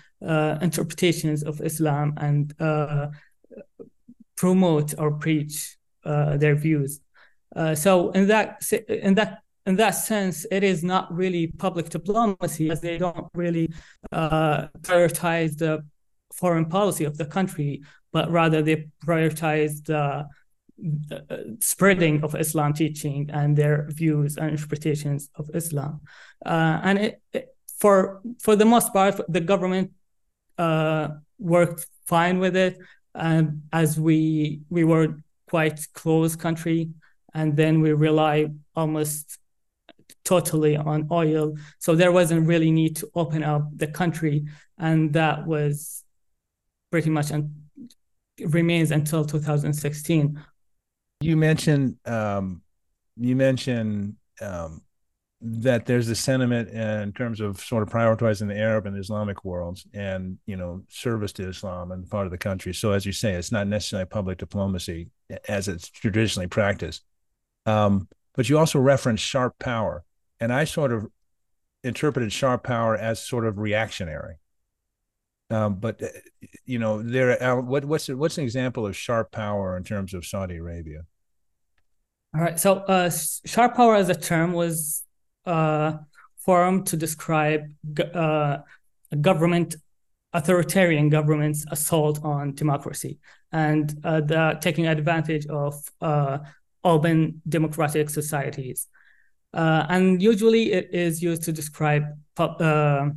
interpretations 0.62 1.44
of 1.44 1.62
Islam 1.62 2.14
and 2.18 2.54
promote 4.36 4.94
or 4.98 5.12
preach 5.12 5.78
uh, 6.04 6.38
their 6.38 6.56
views. 6.56 7.00
Uh, 7.56 7.74
so 7.74 8.12
in 8.12 8.28
that 8.28 8.62
in 8.90 9.16
that 9.16 9.40
in 9.66 9.76
that 9.78 9.92
sense, 9.92 10.46
it 10.52 10.64
is 10.64 10.84
not 10.84 11.12
really 11.12 11.48
public 11.48 11.90
diplomacy, 11.90 12.70
as 12.70 12.82
they 12.82 13.00
don't 13.00 13.28
really 13.34 13.72
uh, 14.12 14.68
prioritize 14.82 15.58
the 15.58 15.84
foreign 16.34 16.66
policy 16.66 17.06
of 17.06 17.18
the 17.18 17.26
country, 17.26 17.82
but 18.12 18.30
rather 18.32 18.62
they 18.62 18.88
prioritize 19.06 19.84
the 19.86 20.28
uh, 21.12 21.38
spreading 21.60 22.24
of 22.24 22.36
Islam 22.36 22.74
teaching 22.74 23.30
and 23.32 23.56
their 23.56 23.88
views 23.90 24.38
and 24.38 24.50
interpretations 24.50 25.30
of 25.36 25.50
Islam. 25.54 26.02
Uh, 26.46 26.80
and 26.84 27.00
it, 27.00 27.22
it, 27.34 27.56
for 27.80 28.22
for 28.42 28.56
the 28.56 28.66
most 28.66 28.94
part, 28.94 29.20
the 29.30 29.40
government 29.40 29.92
uh, 30.58 31.10
worked 31.40 31.88
fine 32.06 32.40
with 32.40 32.56
it 32.56 32.78
um, 33.14 33.64
as 33.72 34.00
we 34.00 34.62
we 34.70 34.84
were 34.84 35.18
quite 35.48 35.88
close 35.94 36.36
country, 36.36 36.90
and 37.34 37.56
then 37.56 37.82
we 37.82 37.94
rely 37.94 38.48
almost 38.76 39.38
totally 40.24 40.76
on 40.76 41.08
oil. 41.12 41.56
So 41.80 41.96
there 41.96 42.12
wasn't 42.12 42.48
really 42.48 42.72
need 42.72 42.96
to 42.98 43.10
open 43.16 43.44
up 43.44 43.70
the 43.76 43.88
country, 43.88 44.46
and 44.78 45.14
that 45.14 45.46
was 45.46 46.04
pretty 46.96 47.10
much 47.10 47.30
un- 47.34 47.54
remains 48.40 48.90
until 48.92 49.26
2016. 49.26 50.42
You 51.20 51.36
mentioned 51.36 51.98
um, 52.06 52.62
you 53.18 53.36
mentioned 53.36 54.16
um, 54.40 54.82
that 55.42 55.86
there's 55.86 56.08
a 56.08 56.16
sentiment 56.16 56.70
in 56.70 57.12
terms 57.12 57.42
of 57.42 57.60
sort 57.60 57.84
of 57.84 57.90
prioritizing 57.90 58.48
the 58.48 58.58
Arab 58.58 58.86
and 58.86 58.98
Islamic 58.98 59.44
worlds 59.44 59.86
and 59.94 60.38
you 60.46 60.56
know 60.56 60.84
service 60.88 61.34
to 61.34 61.50
Islam 61.50 61.92
and 61.92 62.10
part 62.10 62.28
of 62.28 62.32
the 62.32 62.38
country. 62.38 62.74
So 62.74 62.94
as 62.94 63.06
you 63.06 63.12
say, 63.12 63.34
it's 63.34 63.52
not 63.52 63.68
necessarily 63.68 64.06
public 64.06 64.38
diplomacy 64.38 65.10
as 65.50 65.68
it's 65.68 65.90
traditionally 65.90 66.48
practiced. 66.48 67.04
Um, 67.66 68.08
but 68.36 68.48
you 68.48 68.58
also 68.58 68.80
referenced 68.80 69.26
sharp 69.26 69.60
power, 69.60 70.06
and 70.40 70.54
I 70.54 70.64
sort 70.64 70.94
of 70.94 71.08
interpreted 71.84 72.32
sharp 72.32 72.64
power 72.64 72.96
as 72.96 73.20
sort 73.20 73.46
of 73.46 73.60
reactionary. 73.60 74.36
Um, 75.50 75.76
but 75.76 76.02
uh, 76.02 76.08
you 76.66 76.80
know, 76.80 77.02
there. 77.02 77.42
Uh, 77.42 77.62
what, 77.62 77.86
what's 77.86 78.08
what's 78.10 78.38
an 78.38 78.44
example 78.44 78.86
of 78.86 78.96
sharp 78.96 79.32
power 79.32 79.78
in 79.78 79.84
terms 79.84 80.14
of 80.14 80.26
Saudi 80.26 80.58
Arabia? 80.58 81.02
All 82.36 82.42
right. 82.42 82.60
So, 82.60 82.78
uh, 82.78 83.12
sharp 83.46 83.76
power 83.76 83.96
as 83.96 84.10
a 84.10 84.16
term 84.16 84.54
was 84.54 85.04
uh, 85.46 85.94
formed 86.40 86.88
to 86.88 86.98
describe 86.98 87.72
uh, 88.14 88.58
government, 89.22 89.76
authoritarian 90.34 91.10
government's 91.10 91.66
assault 91.72 92.24
on 92.24 92.54
democracy 92.56 93.20
and 93.52 93.94
uh, 94.04 94.22
the 94.22 94.58
taking 94.62 94.88
advantage 94.88 95.46
of 95.48 95.76
uh, 96.02 96.40
open 96.84 97.42
democratic 97.48 98.10
societies. 98.10 98.88
Uh, 99.54 99.86
and 99.90 100.22
usually 100.22 100.74
it 100.74 100.90
is 100.94 101.24
used 101.24 101.44
to 101.44 101.54
describe 101.54 102.04
uh, 102.38 103.10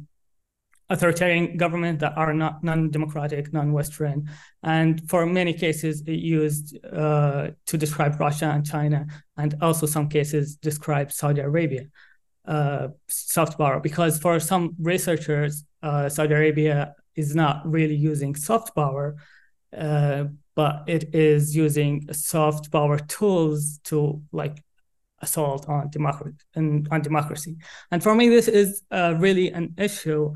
authoritarian 0.90 1.56
government 1.56 2.00
that 2.00 2.16
are 2.16 2.32
not 2.32 2.64
non-democratic, 2.64 3.52
non-Western, 3.52 4.28
and 4.62 5.08
for 5.08 5.26
many 5.26 5.52
cases 5.52 6.02
it 6.06 6.20
used 6.20 6.78
uh, 6.86 7.48
to 7.66 7.76
describe 7.76 8.18
Russia 8.18 8.46
and 8.46 8.64
China, 8.64 9.06
and 9.36 9.54
also 9.60 9.86
some 9.86 10.08
cases 10.08 10.56
describe 10.56 11.12
Saudi 11.12 11.40
Arabia, 11.40 11.84
uh, 12.46 12.88
soft 13.08 13.58
power. 13.58 13.80
Because 13.80 14.18
for 14.18 14.40
some 14.40 14.74
researchers, 14.80 15.64
uh, 15.82 16.08
Saudi 16.08 16.34
Arabia 16.34 16.94
is 17.14 17.34
not 17.34 17.70
really 17.70 17.96
using 17.96 18.34
soft 18.34 18.74
power, 18.74 19.16
uh, 19.76 20.24
but 20.54 20.84
it 20.86 21.14
is 21.14 21.54
using 21.54 22.10
soft 22.12 22.72
power 22.72 22.98
tools 22.98 23.78
to 23.84 24.22
like 24.32 24.64
assault 25.20 25.68
on 25.68 25.90
democracy 25.90 26.36
and 26.54 26.88
on 26.90 27.02
democracy. 27.02 27.56
And 27.90 28.02
for 28.02 28.14
me, 28.14 28.28
this 28.28 28.48
is 28.48 28.82
uh, 28.90 29.14
really 29.18 29.48
an 29.50 29.74
issue 29.76 30.32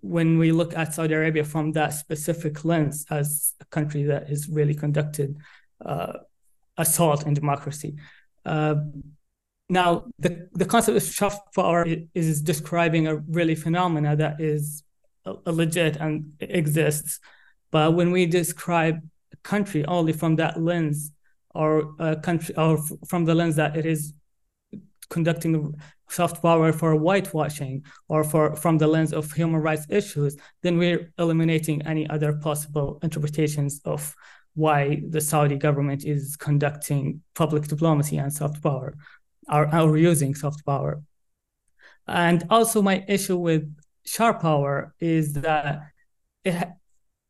when 0.00 0.38
we 0.38 0.52
look 0.52 0.76
at 0.76 0.94
Saudi 0.94 1.14
Arabia 1.14 1.44
from 1.44 1.72
that 1.72 1.92
specific 1.94 2.64
lens 2.64 3.06
as 3.10 3.54
a 3.60 3.64
country 3.66 4.04
that 4.04 4.30
is 4.30 4.48
really 4.48 4.74
conducted 4.74 5.36
uh, 5.84 6.14
assault 6.76 7.26
on 7.26 7.34
democracy. 7.34 7.96
Uh, 8.44 8.76
now, 9.68 10.04
the, 10.18 10.48
the 10.52 10.64
concept 10.64 10.96
of 10.96 11.02
soft 11.02 11.54
power 11.54 11.86
is 12.14 12.42
describing 12.42 13.06
a 13.06 13.16
really 13.16 13.54
phenomena 13.54 14.16
that 14.16 14.40
is 14.40 14.82
a 15.24 15.52
legit 15.52 15.96
and 15.96 16.32
exists. 16.40 17.20
But 17.70 17.94
when 17.94 18.10
we 18.10 18.26
describe 18.26 18.96
a 19.32 19.36
country 19.44 19.84
only 19.84 20.12
from 20.12 20.36
that 20.36 20.60
lens, 20.60 21.12
or 21.54 21.94
a 21.98 22.16
country, 22.16 22.54
or 22.56 22.78
from 23.06 23.24
the 23.24 23.34
lens 23.34 23.56
that 23.56 23.76
it 23.76 23.86
is 23.86 24.12
conducting 25.10 25.74
soft 26.08 26.42
power 26.42 26.72
for 26.72 26.94
whitewashing 26.94 27.84
or 28.08 28.24
for 28.24 28.56
from 28.56 28.78
the 28.78 28.86
lens 28.86 29.12
of 29.12 29.32
human 29.32 29.60
rights 29.60 29.86
issues, 29.90 30.36
then 30.62 30.78
we're 30.78 31.12
eliminating 31.18 31.82
any 31.82 32.08
other 32.08 32.32
possible 32.32 32.98
interpretations 33.02 33.80
of 33.84 34.14
why 34.54 35.02
the 35.08 35.20
Saudi 35.20 35.56
government 35.56 36.04
is 36.04 36.36
conducting 36.36 37.22
public 37.34 37.64
diplomacy 37.64 38.16
and 38.16 38.32
soft 38.32 38.62
power, 38.62 38.94
or, 39.48 39.74
or 39.74 39.96
using 39.96 40.34
soft 40.34 40.64
power. 40.66 41.02
And 42.06 42.44
also, 42.50 42.82
my 42.82 43.04
issue 43.06 43.36
with 43.36 43.72
sharp 44.04 44.40
power 44.40 44.94
is 44.98 45.34
that 45.34 45.82
it, 46.44 46.68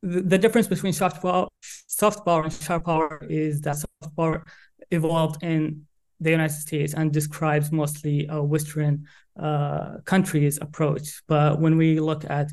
the 0.02 0.38
difference 0.38 0.66
between 0.66 0.94
soft 0.94 1.20
power, 1.20 1.48
soft 1.60 2.24
power 2.24 2.44
and 2.44 2.52
sharp 2.52 2.84
power 2.84 3.26
is 3.28 3.60
that 3.62 3.76
soft 3.76 4.16
power 4.16 4.44
evolved 4.90 5.42
in 5.42 5.86
the 6.20 6.30
United 6.30 6.54
States 6.54 6.94
and 6.94 7.12
describes 7.12 7.72
mostly 7.72 8.26
a 8.28 8.42
Western 8.42 9.06
uh, 9.38 9.98
countries' 10.04 10.58
approach. 10.60 11.22
But 11.26 11.60
when 11.60 11.76
we 11.76 11.98
look 12.00 12.28
at 12.28 12.50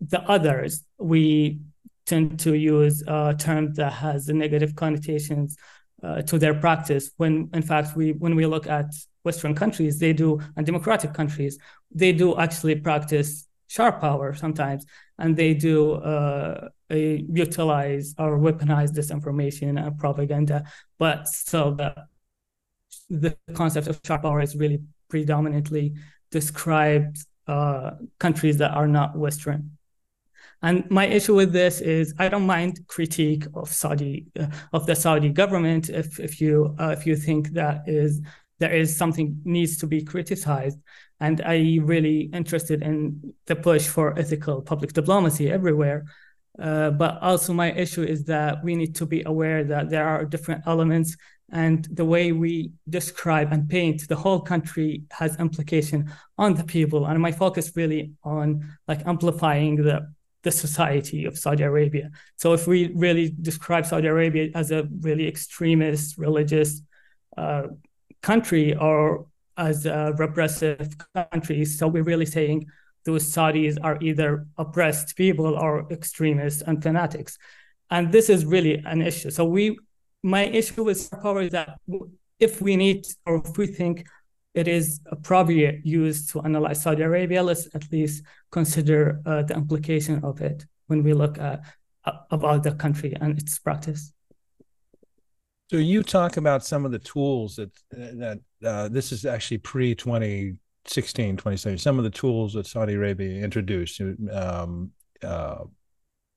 the 0.00 0.20
others, 0.22 0.84
we 0.98 1.60
tend 2.06 2.38
to 2.40 2.54
use 2.54 3.02
a 3.06 3.34
term 3.38 3.72
that 3.74 3.92
has 3.92 4.28
negative 4.28 4.74
connotations 4.74 5.56
uh, 6.02 6.22
to 6.22 6.38
their 6.38 6.54
practice. 6.54 7.10
When 7.16 7.48
in 7.54 7.62
fact, 7.62 7.96
we 7.96 8.12
when 8.12 8.34
we 8.34 8.46
look 8.46 8.66
at 8.66 8.86
Western 9.22 9.54
countries, 9.54 9.98
they 9.98 10.12
do 10.12 10.40
and 10.56 10.66
democratic 10.66 11.14
countries, 11.14 11.58
they 11.90 12.12
do 12.12 12.36
actually 12.36 12.76
practice 12.76 13.46
sharp 13.68 14.00
power 14.00 14.34
sometimes, 14.34 14.84
and 15.18 15.36
they 15.36 15.54
do 15.54 15.94
uh, 15.94 16.68
utilize 16.90 18.14
or 18.18 18.38
weaponize 18.38 18.90
disinformation 18.90 19.82
and 19.82 19.96
propaganda. 19.98 20.64
But 20.98 21.28
still, 21.28 21.74
the 21.74 21.94
the 23.20 23.36
concept 23.54 23.86
of 23.86 24.00
sharp 24.04 24.22
power 24.22 24.40
is 24.40 24.56
really 24.56 24.80
predominantly 25.08 25.94
described 26.30 27.18
uh, 27.46 27.90
countries 28.18 28.56
that 28.58 28.72
are 28.72 28.88
not 28.88 29.16
Western. 29.16 29.76
And 30.62 30.88
my 30.90 31.06
issue 31.06 31.34
with 31.34 31.52
this 31.52 31.80
is 31.80 32.14
I 32.18 32.28
don't 32.28 32.46
mind 32.46 32.86
critique 32.86 33.44
of 33.54 33.68
Saudi 33.68 34.26
uh, 34.38 34.46
of 34.72 34.86
the 34.86 34.94
Saudi 34.94 35.28
government 35.28 35.88
if 35.88 36.20
if 36.20 36.40
you 36.40 36.74
uh, 36.78 36.94
if 36.96 37.06
you 37.06 37.16
think 37.16 37.50
that 37.50 37.82
is 37.86 38.20
there 38.58 38.72
is 38.72 38.96
something 38.96 39.40
needs 39.44 39.76
to 39.78 39.86
be 39.86 40.02
criticized. 40.02 40.78
And 41.18 41.40
I 41.44 41.78
really 41.82 42.30
interested 42.32 42.82
in 42.82 43.34
the 43.46 43.56
push 43.56 43.86
for 43.88 44.16
ethical 44.18 44.62
public 44.62 44.92
diplomacy 44.92 45.50
everywhere. 45.50 46.04
Uh, 46.58 46.90
but 46.90 47.20
also 47.22 47.52
my 47.52 47.72
issue 47.72 48.02
is 48.02 48.24
that 48.24 48.62
we 48.62 48.76
need 48.76 48.94
to 48.94 49.06
be 49.06 49.22
aware 49.24 49.64
that 49.64 49.88
there 49.90 50.06
are 50.06 50.24
different 50.24 50.62
elements 50.66 51.16
and 51.52 51.86
the 51.92 52.04
way 52.04 52.32
we 52.32 52.72
describe 52.88 53.52
and 53.52 53.68
paint 53.68 54.08
the 54.08 54.16
whole 54.16 54.40
country 54.40 55.02
has 55.10 55.38
implication 55.38 56.10
on 56.38 56.54
the 56.54 56.64
people 56.64 57.06
and 57.06 57.20
my 57.20 57.30
focus 57.30 57.72
really 57.76 58.12
on 58.24 58.66
like 58.88 59.06
amplifying 59.06 59.76
the 59.76 60.12
the 60.42 60.50
society 60.50 61.24
of 61.24 61.38
Saudi 61.38 61.62
Arabia. 61.62 62.10
So 62.36 62.52
if 62.52 62.66
we 62.66 62.92
really 62.94 63.34
describe 63.40 63.86
Saudi 63.86 64.08
Arabia 64.08 64.50
as 64.54 64.70
a 64.70 64.88
really 65.00 65.28
extremist 65.28 66.18
religious 66.18 66.82
uh, 67.36 67.68
country 68.22 68.74
or 68.76 69.26
as 69.56 69.86
a 69.86 70.14
repressive 70.18 70.94
country, 71.14 71.64
so 71.64 71.86
we're 71.86 72.02
really 72.02 72.26
saying 72.26 72.66
those 73.04 73.32
Saudis 73.32 73.78
are 73.82 73.98
either 74.00 74.46
oppressed 74.58 75.16
people 75.16 75.54
or 75.54 75.86
extremists 75.92 76.62
and 76.62 76.82
fanatics. 76.82 77.38
And 77.90 78.10
this 78.10 78.30
is 78.30 78.44
really 78.44 78.82
an 78.86 79.02
issue. 79.02 79.30
So 79.30 79.44
we 79.44 79.78
my 80.22 80.44
issue 80.44 80.84
with 80.84 81.10
power 81.10 81.42
is 81.42 81.52
that 81.52 81.78
if 82.38 82.60
we 82.60 82.76
need 82.76 83.06
or 83.26 83.42
if 83.44 83.56
we 83.56 83.66
think 83.66 84.06
it 84.54 84.68
is 84.68 85.00
appropriate 85.06 85.84
use 85.84 86.26
to 86.26 86.40
analyze 86.42 86.82
Saudi 86.82 87.02
Arabia, 87.02 87.42
let's 87.42 87.68
at 87.74 87.90
least 87.90 88.24
consider 88.50 89.20
uh, 89.24 89.42
the 89.42 89.54
implication 89.54 90.22
of 90.24 90.40
it 90.40 90.66
when 90.88 91.02
we 91.02 91.14
look 91.14 91.38
at 91.38 91.62
uh, 92.04 92.12
about 92.30 92.62
the 92.62 92.72
country 92.72 93.16
and 93.20 93.38
its 93.38 93.58
practice. 93.58 94.12
So 95.70 95.78
you 95.78 96.02
talk 96.02 96.36
about 96.36 96.64
some 96.64 96.84
of 96.84 96.92
the 96.92 96.98
tools 96.98 97.56
that 97.56 97.70
that 97.90 98.40
uh, 98.62 98.88
this 98.88 99.10
is 99.10 99.24
actually 99.24 99.58
pre 99.58 99.94
2016, 99.94 101.36
2017. 101.36 101.78
Some 101.78 101.96
of 101.96 102.04
the 102.04 102.10
tools 102.10 102.52
that 102.52 102.66
Saudi 102.66 102.92
Arabia 102.92 103.42
introduced, 103.42 104.00
um, 104.30 104.90
uh, 105.22 105.64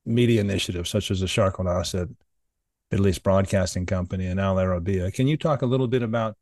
media 0.05 0.39
initiatives 0.39 0.89
such 0.89 1.11
as 1.11 1.19
the 1.19 1.25
Sharq 1.25 1.59
al-Awsat 1.59 2.15
Middle 2.91 3.07
East 3.07 3.23
Broadcasting 3.23 3.85
Company 3.85 4.27
and 4.27 4.39
Al 4.39 4.55
Arabiya. 4.55 5.13
Can 5.13 5.27
you 5.27 5.37
talk 5.37 5.61
a 5.61 5.65
little 5.65 5.87
bit 5.87 6.03
about 6.03 6.37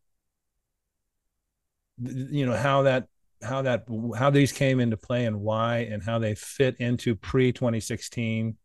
you 1.98 2.46
know 2.46 2.56
how 2.56 2.84
that 2.84 3.08
how 3.42 3.62
that 3.62 3.86
how 4.18 4.30
these 4.30 4.52
came 4.52 4.80
into 4.80 4.98
play 4.98 5.26
and 5.26 5.40
why 5.40 5.80
and 5.80 6.02
how 6.02 6.20
they 6.20 6.36
fit 6.36 6.76
into 6.80 7.16
pre 7.16 7.52
2016 7.52 8.58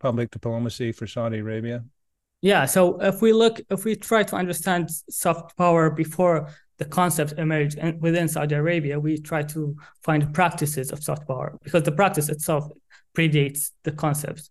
public 0.00 0.30
diplomacy 0.30 0.92
for 0.92 1.06
Saudi 1.06 1.38
Arabia? 1.38 1.84
Yeah, 2.42 2.66
so 2.66 3.00
if 3.00 3.22
we 3.22 3.32
look 3.32 3.60
if 3.70 3.84
we 3.84 3.96
try 3.96 4.22
to 4.22 4.36
understand 4.36 4.90
soft 4.90 5.56
power 5.56 5.90
before 5.90 6.48
the 6.78 6.84
concept 6.84 7.32
emerged 7.38 7.78
within 8.00 8.28
Saudi 8.28 8.54
Arabia, 8.54 9.00
we 9.00 9.18
try 9.18 9.42
to 9.42 9.74
find 10.02 10.32
practices 10.34 10.92
of 10.92 11.02
soft 11.02 11.26
power 11.26 11.58
because 11.64 11.82
the 11.82 11.92
practice 11.92 12.28
itself 12.28 12.70
predates 13.16 13.70
the 13.84 13.92
concepts. 13.92 14.50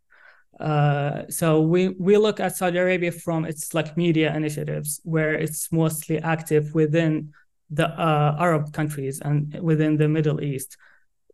Uh, 0.59 1.23
so 1.29 1.59
we 1.61 1.89
we 1.99 2.17
look 2.17 2.39
at 2.39 2.55
Saudi 2.55 2.77
Arabia 2.77 3.11
from 3.11 3.45
its 3.45 3.73
like 3.73 3.97
media 3.97 4.33
initiatives, 4.33 5.01
where 5.03 5.33
it's 5.33 5.71
mostly 5.71 6.17
active 6.19 6.73
within 6.73 7.33
the 7.69 7.87
uh, 7.89 8.37
Arab 8.39 8.71
countries 8.71 9.19
and 9.21 9.59
within 9.61 9.97
the 9.97 10.07
Middle 10.07 10.41
East. 10.41 10.77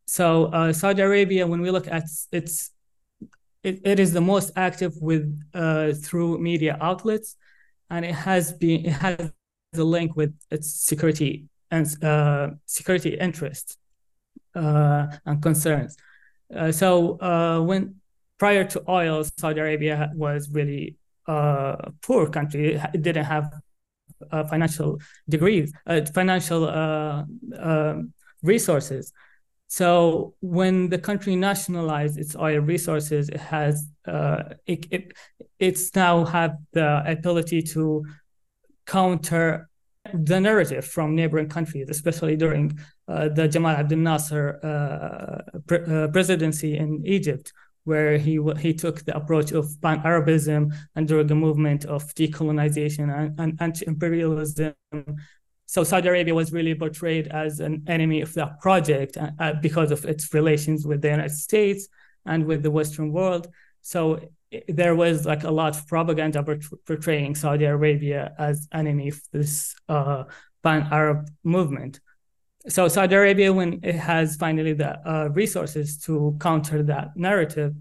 So 0.08 0.46
uh, 0.46 0.74
Saudi 0.74 1.02
Arabia, 1.02 1.46
when 1.46 1.62
we 1.62 1.70
look 1.70 1.88
at 1.88 2.06
its 2.32 2.72
it, 3.64 3.80
it 3.86 4.00
is 4.00 4.12
the 4.12 4.22
most 4.22 4.52
active 4.56 4.94
with 5.00 5.40
uh, 5.54 5.94
through 5.94 6.40
media 6.40 6.78
outlets, 6.82 7.36
and 7.90 8.04
it 8.04 8.16
has 8.16 8.52
been 8.54 8.86
it 8.88 8.94
has 8.94 9.32
a 9.76 9.84
link 9.84 10.16
with 10.16 10.34
its 10.50 10.74
security 10.74 11.46
and 11.70 11.86
uh, 12.04 12.50
security 12.66 13.18
interests 13.20 13.78
and 14.56 15.42
concerns. 15.42 15.96
So 16.72 17.62
when 17.64 18.01
prior 18.42 18.64
to 18.74 18.80
oil, 18.90 19.24
Saudi 19.40 19.60
Arabia 19.60 19.98
was 20.16 20.50
really 20.58 20.84
a 21.28 21.92
poor 22.02 22.24
country. 22.38 22.64
It 22.96 23.02
didn't 23.08 23.30
have 23.36 23.46
financial 24.54 24.90
degrees, 25.36 25.68
financial 26.20 26.64
resources. 28.42 29.14
So 29.68 30.34
when 30.58 30.90
the 30.90 30.98
country 31.10 31.36
nationalized 31.50 32.16
its 32.24 32.36
oil 32.36 32.62
resources, 32.74 33.30
it 33.30 33.44
has 33.56 33.74
uh, 34.08 34.42
it, 34.66 34.82
it 34.96 35.04
it's 35.68 35.86
now 35.96 36.26
have 36.26 36.54
the 36.74 36.90
ability 37.16 37.62
to 37.74 37.84
counter 38.98 39.70
the 40.14 40.40
narrative 40.42 40.84
from 40.96 41.16
neighboring 41.16 41.50
countries, 41.58 41.88
especially 41.96 42.36
during 42.36 42.66
uh, 43.08 43.30
the 43.38 43.48
Jamal 43.48 43.76
Abdel 43.82 44.00
Nasser 44.00 44.46
uh, 44.72 45.60
pre- 45.68 45.86
uh, 45.86 46.08
presidency 46.08 46.72
in 46.76 46.90
Egypt, 47.06 47.54
where 47.84 48.18
he 48.18 48.40
he 48.60 48.74
took 48.74 49.04
the 49.06 49.16
approach 49.16 49.52
of 49.52 49.70
pan 49.82 50.02
Arabism 50.06 50.72
and 50.96 51.08
during 51.08 51.32
a 51.32 51.36
movement 51.36 51.86
of 51.86 52.04
decolonization 52.16 53.10
and, 53.14 53.40
and 53.40 53.58
anti 53.62 53.86
imperialism 53.88 54.74
so 55.72 55.86
Saudi 55.86 56.10
Arabia 56.10 56.36
was 56.36 56.52
really 56.52 56.76
portrayed 56.76 57.30
as 57.30 57.62
an 57.62 57.86
enemy 57.88 58.20
of 58.20 58.34
that 58.34 58.60
project 58.60 59.16
uh, 59.16 59.32
uh, 59.40 59.54
because 59.62 59.90
of 59.92 60.04
its 60.04 60.34
relations 60.34 60.86
with 60.86 61.02
the 61.02 61.08
United 61.08 61.32
States 61.32 61.88
and 62.26 62.46
with 62.46 62.62
the 62.62 62.70
Western 62.70 63.14
world. 63.14 63.48
So 63.82 64.20
there 64.68 64.96
was 64.96 65.26
like 65.26 65.46
a 65.46 65.50
lot 65.50 65.78
of 65.78 65.88
propaganda 65.88 66.44
portraying 66.86 67.36
Saudi 67.36 67.64
Arabia 67.64 68.34
as 68.38 68.68
enemy 68.74 69.08
of 69.08 69.22
this 69.32 69.74
uh, 69.88 70.26
pan-Arab 70.62 71.30
movement. 71.46 72.02
So 72.68 72.88
Saudi 72.88 73.16
Arabia, 73.16 73.52
when 73.52 73.80
it 73.82 73.96
has 73.96 74.36
finally 74.36 74.74
the 74.74 75.00
uh, 75.08 75.30
resources 75.30 75.98
to 76.06 76.38
counter 76.40 76.84
that 76.84 77.16
narrative, 77.16 77.74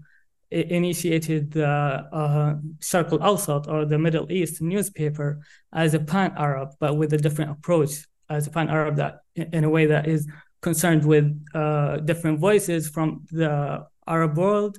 initiated 0.51 1.51
the 1.51 1.67
uh, 1.67 2.55
Sharq 2.79 3.11
al-Awsat 3.13 3.67
or 3.67 3.85
the 3.85 3.97
Middle 3.97 4.29
East 4.31 4.61
newspaper 4.61 5.39
as 5.71 5.93
a 5.93 5.99
pan-Arab, 5.99 6.69
but 6.79 6.97
with 6.97 7.13
a 7.13 7.17
different 7.17 7.51
approach 7.51 7.91
as 8.29 8.47
a 8.47 8.49
pan-Arab 8.49 8.97
that 8.97 9.19
in 9.35 9.63
a 9.63 9.69
way 9.69 9.85
that 9.85 10.07
is 10.07 10.27
concerned 10.61 11.05
with 11.05 11.25
uh, 11.53 11.97
different 11.97 12.39
voices 12.39 12.89
from 12.89 13.25
the 13.31 13.85
Arab 14.07 14.37
world 14.37 14.77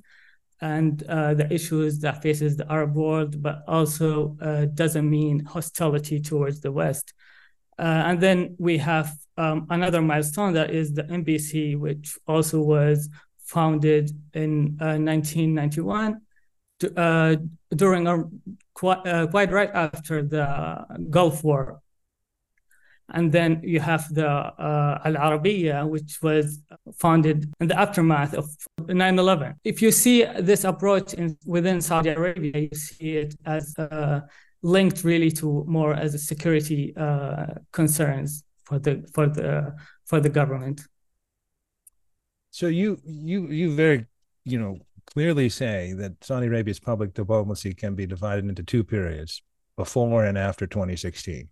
and 0.61 1.03
uh, 1.05 1.35
the 1.35 1.51
issues 1.53 1.99
that 2.01 2.23
faces 2.23 2.57
the 2.57 2.71
Arab 2.71 2.95
world, 2.95 3.43
but 3.43 3.63
also 3.67 4.37
uh, 4.41 4.67
doesn't 4.67 5.09
mean 5.09 5.45
hostility 5.45 6.21
towards 6.21 6.61
the 6.61 6.71
West. 6.71 7.15
Uh, 7.83 8.05
and 8.07 8.21
then 8.21 8.55
we 8.61 8.79
have 8.79 9.13
um, 9.37 9.67
another 9.71 10.01
milestone 10.01 10.53
that 10.53 10.71
is 10.71 10.95
the 10.95 11.03
MBC, 11.03 11.77
which 11.77 12.17
also 12.29 12.61
was 12.63 13.09
founded 13.45 14.13
in 14.35 14.79
uh, 14.81 14.95
1991 14.95 16.21
uh, 16.97 17.37
during 17.75 18.07
a 18.07 18.23
quite, 18.73 19.05
uh, 19.05 19.27
quite 19.27 19.51
right 19.51 19.71
after 19.75 20.23
the 20.23 20.87
Gulf 21.11 21.43
War. 21.43 21.81
And 23.09 23.33
then 23.33 23.61
you 23.65 23.81
have 23.81 24.15
the 24.15 24.29
uh, 24.29 25.01
Al 25.05 25.15
Arabiya, 25.15 25.87
which 25.87 26.23
was 26.23 26.61
founded 26.95 27.53
in 27.59 27.67
the 27.67 27.79
aftermath 27.79 28.33
of 28.35 28.47
9 28.87 29.19
11. 29.19 29.57
If 29.65 29.83
you 29.83 29.91
see 29.91 30.25
this 30.39 30.63
approach 30.63 31.15
in, 31.15 31.37
within 31.45 31.81
Saudi 31.81 32.11
Arabia, 32.11 32.69
you 32.71 32.77
see 32.79 33.17
it 33.17 33.35
as 33.45 33.75
uh, 33.77 34.21
linked 34.63 35.05
really 35.05 35.31
to 35.31 35.65
more 35.67 35.95
as 35.95 36.15
a 36.15 36.19
security 36.19 36.95
uh, 36.97 37.47
concerns 37.73 38.45
for 38.65 38.79
the 38.79 39.05
for 39.13 39.27
the 39.27 39.75
for 40.05 40.21
the 40.21 40.31
government. 40.31 40.83
So 42.51 42.67
you 42.67 43.01
you 43.05 43.49
you 43.49 43.75
very 43.75 44.07
you 44.45 44.59
know 44.59 44.79
clearly 45.07 45.49
say 45.49 45.93
that 45.95 46.23
Saudi 46.23 46.47
Arabia's 46.47 46.81
public 46.81 47.15
diplomacy 47.15 47.75
can 47.75 47.95
be 47.95 48.07
divided 48.07 48.45
into 48.45 48.63
two 48.63 48.85
periods, 48.85 49.43
before 49.77 50.25
and 50.25 50.39
after 50.39 50.67
2016. 50.67 51.49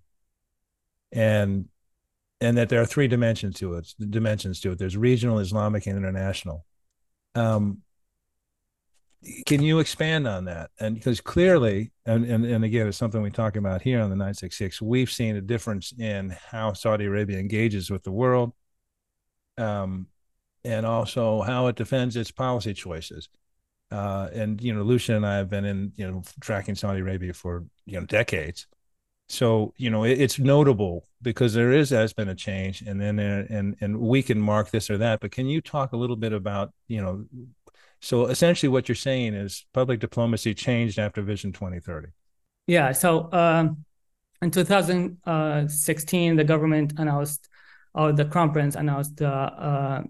And 1.12 1.68
and 2.42 2.57
that 2.57 2.70
there 2.70 2.81
are 2.81 2.87
three 2.87 3.09
dimensions 3.09 3.57
to 3.57 3.75
it. 3.75 3.92
Dimensions 3.99 4.61
to 4.61 4.73
it. 4.73 4.79
There's 4.79 4.96
regional, 4.96 5.40
Islamic, 5.40 5.87
and 5.87 5.99
international. 5.99 6.64
Um, 7.35 7.83
can 9.46 9.62
you 9.62 9.78
expand 9.78 10.26
on 10.26 10.46
that? 10.46 10.70
And 10.80 10.94
because 10.94 11.20
clearly, 11.20 11.92
and, 12.06 12.24
and 12.24 12.44
and 12.44 12.64
again, 12.64 12.87
it's 12.88 12.96
something 12.96 13.20
we 13.20 13.30
talk 13.30 13.56
about 13.56 13.83
here 13.83 14.00
on 14.00 14.11
the 14.11 14.16
966. 14.16 14.80
We've 14.80 15.11
seen 15.11 15.37
a 15.37 15.40
difference 15.40 15.92
in 15.98 16.37
how 16.50 16.72
Saudi 16.72 17.04
Arabia 17.04 17.38
engages 17.38 17.90
with 17.90 18.02
the 18.02 18.12
world. 18.12 18.52
Um, 19.59 20.06
and 20.64 20.85
also 20.87 21.42
how 21.42 21.66
it 21.68 21.76
defends 21.76 22.16
its 22.16 22.30
policy 22.30 22.74
choices. 22.74 23.28
Uh, 23.90 24.28
and 24.33 24.62
you 24.62 24.72
know, 24.72 24.83
Lucian 24.83 25.16
and 25.16 25.26
I 25.26 25.37
have 25.37 25.50
been 25.50 25.64
in 25.64 25.92
you 25.96 26.11
know 26.11 26.22
tracking 26.40 26.74
Saudi 26.74 27.00
Arabia 27.00 27.35
for 27.35 27.64
you 27.87 27.98
know 27.98 28.06
decades. 28.06 28.66
So 29.28 29.74
you 29.76 29.90
know, 29.90 30.04
it, 30.04 30.20
it's 30.20 30.38
notable 30.38 31.09
because 31.22 31.54
there 31.54 31.72
is 31.72 31.90
has 31.90 32.12
been 32.12 32.28
a 32.28 32.35
change, 32.35 32.83
and 32.83 33.00
then 33.00 33.18
uh, 33.18 33.46
and 33.50 33.76
and 33.80 33.98
we 33.98 34.22
can 34.22 34.40
mark 34.40 34.70
this 34.70 34.90
or 34.90 34.98
that. 34.98 35.20
But 35.20 35.33
can 35.33 35.46
you 35.46 35.61
talk 35.61 35.92
a 35.92 35.96
little 35.96 36.16
bit 36.16 36.33
about 36.33 36.72
you 36.87 37.02
know? 37.02 37.24
So 38.00 38.26
essentially, 38.26 38.68
what 38.68 38.88
you're 38.88 38.96
saying 38.96 39.34
is 39.34 39.66
public 39.72 40.00
diplomacy 40.00 40.54
changed 40.54 40.98
after 40.98 41.22
Vision 41.22 41.52
2030. 41.52 42.08
Yeah. 42.66 42.92
So 42.92 43.30
um, 43.32 43.84
in 44.40 44.50
2016, 44.50 46.36
the 46.36 46.44
government 46.44 46.94
announced, 46.96 47.48
or 47.94 48.12
the 48.12 48.24
Crown 48.24 48.52
Prince 48.52 48.74
announced 48.74 49.16
the 49.18 49.28
uh, 49.28 50.02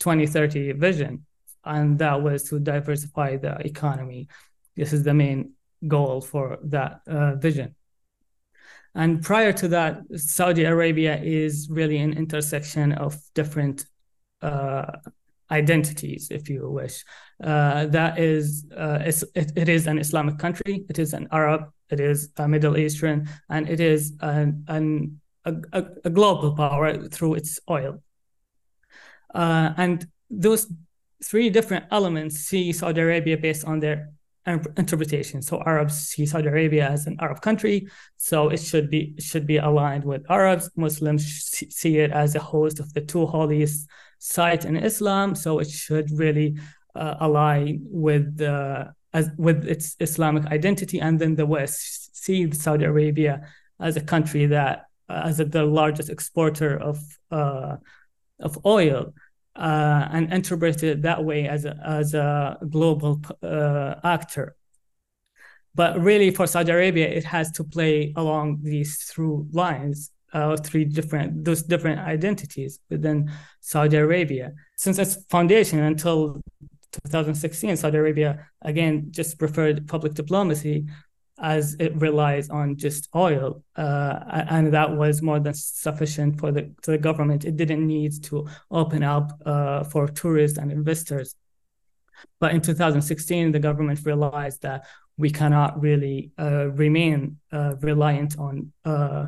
2030 0.00 0.72
vision, 0.72 1.24
and 1.64 1.98
that 1.98 2.20
was 2.20 2.44
to 2.44 2.58
diversify 2.58 3.36
the 3.36 3.56
economy. 3.64 4.28
This 4.74 4.92
is 4.92 5.04
the 5.04 5.14
main 5.14 5.52
goal 5.86 6.20
for 6.20 6.58
that 6.64 7.02
uh, 7.06 7.36
vision. 7.36 7.74
And 8.94 9.22
prior 9.22 9.52
to 9.52 9.68
that, 9.68 10.00
Saudi 10.16 10.64
Arabia 10.64 11.16
is 11.16 11.68
really 11.70 11.98
an 11.98 12.12
intersection 12.14 12.92
of 12.92 13.16
different 13.34 13.86
uh, 14.42 14.96
identities, 15.50 16.28
if 16.30 16.48
you 16.48 16.70
wish. 16.70 17.04
Uh, 17.42 17.86
that 17.86 18.18
is, 18.18 18.66
uh, 18.76 18.98
it, 19.04 19.52
it 19.56 19.68
is 19.68 19.86
an 19.86 19.98
Islamic 19.98 20.38
country, 20.38 20.84
it 20.88 20.98
is 20.98 21.12
an 21.12 21.28
Arab, 21.32 21.62
it 21.90 22.00
is 22.00 22.30
a 22.36 22.46
Middle 22.46 22.76
Eastern, 22.76 23.28
and 23.48 23.68
it 23.68 23.80
is 23.80 24.16
an, 24.20 24.64
an 24.68 25.20
a, 25.44 25.54
a, 26.04 26.10
global 26.10 26.54
power 26.54 27.08
through 27.08 27.34
its 27.34 27.58
oil. 27.68 28.02
Uh, 29.34 29.72
and 29.76 30.06
those 30.28 30.70
three 31.24 31.50
different 31.50 31.86
elements 31.90 32.36
see 32.36 32.72
Saudi 32.72 33.00
Arabia 33.00 33.36
based 33.36 33.64
on 33.64 33.80
their 33.80 34.12
interpretation. 34.46 35.42
So 35.42 35.62
Arabs 35.64 35.94
see 35.94 36.26
Saudi 36.26 36.48
Arabia 36.48 36.88
as 36.88 37.06
an 37.06 37.16
Arab 37.20 37.40
country, 37.40 37.88
so 38.16 38.48
it 38.48 38.58
should 38.58 38.90
be 38.90 39.14
should 39.18 39.46
be 39.46 39.58
aligned 39.58 40.04
with 40.04 40.22
Arabs. 40.30 40.70
Muslims 40.76 41.24
see 41.70 41.98
it 41.98 42.10
as 42.10 42.34
a 42.34 42.40
host 42.40 42.80
of 42.80 42.92
the 42.94 43.00
two 43.00 43.26
holiest 43.26 43.88
sites 44.20 44.64
in 44.64 44.76
Islam, 44.76 45.34
so 45.34 45.58
it 45.58 45.68
should 45.68 46.08
really 46.12 46.56
uh, 46.94 47.16
align 47.20 47.80
with 47.90 48.36
the 48.36 48.92
as 49.12 49.28
with 49.36 49.66
its 49.66 49.96
Islamic 49.98 50.46
identity. 50.46 51.00
And 51.00 51.18
then 51.18 51.34
the 51.34 51.46
West 51.46 52.16
see 52.24 52.50
Saudi 52.52 52.84
Arabia 52.84 53.48
as 53.80 53.96
a 53.96 54.00
country 54.00 54.46
that 54.46 54.84
uh, 55.08 55.22
as 55.24 55.40
a, 55.40 55.44
the 55.44 55.64
largest 55.64 56.10
exporter 56.10 56.78
of 56.78 56.98
uh, 57.30 57.76
of 58.38 58.58
oil 58.64 59.12
uh, 59.56 60.08
and 60.12 60.32
interpreted 60.32 61.02
that 61.02 61.24
way 61.24 61.48
as 61.48 61.64
a, 61.64 61.76
as 61.84 62.14
a 62.14 62.58
global 62.68 63.20
uh, 63.42 63.94
actor. 64.04 64.54
But 65.74 66.00
really, 66.00 66.30
for 66.30 66.46
Saudi 66.46 66.72
Arabia, 66.72 67.08
it 67.08 67.24
has 67.24 67.50
to 67.52 67.64
play 67.64 68.12
along 68.16 68.60
these 68.62 68.96
through 69.04 69.46
lines, 69.52 70.10
uh, 70.32 70.56
three 70.56 70.84
different 70.84 71.44
those 71.44 71.62
different 71.62 72.00
identities 72.00 72.80
within 72.88 73.30
Saudi 73.60 73.96
Arabia. 73.96 74.52
Since 74.76 74.98
its 74.98 75.24
foundation 75.28 75.80
until 75.80 76.40
2016, 77.04 77.76
Saudi 77.76 77.98
Arabia 77.98 78.46
again 78.62 79.08
just 79.10 79.38
preferred 79.38 79.86
public 79.88 80.14
diplomacy 80.14 80.86
as 81.42 81.74
it 81.80 81.96
relies 81.96 82.50
on 82.50 82.76
just 82.76 83.08
oil, 83.14 83.62
uh, 83.76 84.44
and 84.50 84.72
that 84.74 84.94
was 84.94 85.22
more 85.22 85.40
than 85.40 85.54
sufficient 85.54 86.38
for 86.38 86.52
the 86.52 86.70
the 86.84 86.98
government. 86.98 87.44
It 87.44 87.56
didn't 87.56 87.86
need 87.86 88.22
to 88.24 88.46
open 88.70 89.02
up 89.02 89.32
uh, 89.46 89.84
for 89.84 90.06
tourists 90.08 90.58
and 90.58 90.70
investors. 90.70 91.34
But 92.38 92.52
in 92.54 92.60
2016, 92.60 93.52
the 93.52 93.58
government 93.58 94.00
realized 94.04 94.62
that 94.62 94.86
we 95.16 95.30
cannot 95.30 95.80
really 95.80 96.32
uh, 96.38 96.70
remain 96.70 97.38
uh, 97.52 97.76
reliant 97.80 98.38
on 98.38 98.72
uh, 98.84 99.26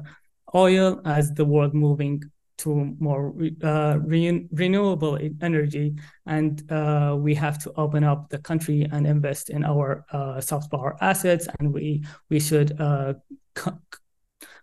oil 0.55 1.01
as 1.05 1.33
the 1.33 1.45
world 1.45 1.75
moving 1.75 2.23
to 2.59 2.97
more 3.01 3.35
uh, 3.63 3.99
re- 4.05 4.47
renewable 4.53 5.19
energy, 5.41 5.95
and 6.27 6.71
uh, 6.71 7.17
we 7.19 7.35
have 7.35 7.59
to 7.59 7.73
open 7.77 8.05
up 8.05 8.29
the 8.29 8.39
country 8.39 8.87
and 8.93 9.07
invest 9.07 9.51
in 9.51 9.65
our 9.65 10.05
uh, 10.13 10.41
soft 10.41 10.71
power 10.71 10.97
assets, 11.01 11.49
and 11.59 11.73
we 11.73 12.05
we 12.31 12.39
should 12.39 12.81
uh, 12.81 13.15
co- 13.55 13.79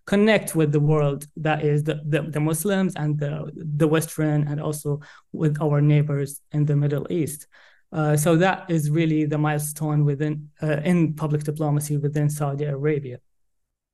connect 0.05 0.55
with 0.55 0.71
the 0.71 0.79
world 0.79 1.27
that 1.37 1.63
is 1.63 1.83
the, 1.83 2.01
the, 2.07 2.23
the, 2.23 2.39
Muslims 2.39 2.95
and 2.95 3.19
the, 3.19 3.51
the 3.55 3.87
Western, 3.87 4.47
and 4.47 4.59
also 4.59 4.99
with 5.33 5.61
our 5.61 5.81
neighbors 5.81 6.41
in 6.51 6.65
the 6.65 6.75
Middle 6.75 7.05
East. 7.11 7.47
Uh, 7.91 8.17
so 8.17 8.35
that 8.35 8.69
is 8.69 8.89
really 8.89 9.25
the 9.25 9.37
milestone 9.37 10.05
within 10.05 10.49
uh, 10.63 10.77
in 10.83 11.13
public 11.13 11.43
diplomacy 11.43 11.97
within 11.97 12.29
Saudi 12.29 12.65
Arabia. 12.65 13.19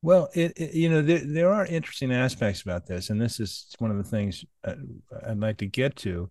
Well, 0.05 0.29
it, 0.35 0.53
it, 0.55 0.75
you 0.75 0.87
know 0.87 1.01
there, 1.01 1.23
there 1.25 1.51
are 1.51 1.65
interesting 1.65 2.13
aspects 2.13 2.61
about 2.61 2.85
this, 2.85 3.09
and 3.09 3.19
this 3.19 3.39
is 3.39 3.73
one 3.79 3.89
of 3.89 3.97
the 3.97 4.03
things 4.03 4.45
I'd 4.63 5.39
like 5.39 5.57
to 5.57 5.65
get 5.65 5.95
to, 5.97 6.29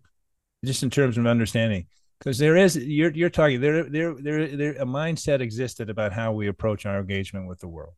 just 0.63 0.81
in 0.81 0.89
terms 0.89 1.17
of 1.17 1.27
understanding, 1.27 1.87
because 2.17 2.37
there 2.37 2.55
is 2.55 2.77
you're 2.77 3.11
you're 3.11 3.29
talking 3.29 3.59
there 3.59 3.83
there 3.83 4.13
there 4.13 4.47
there 4.47 4.71
a 4.75 4.85
mindset 4.85 5.41
existed 5.41 5.89
about 5.89 6.13
how 6.13 6.31
we 6.31 6.47
approach 6.47 6.85
our 6.85 7.01
engagement 7.01 7.49
with 7.49 7.59
the 7.59 7.67
world, 7.67 7.95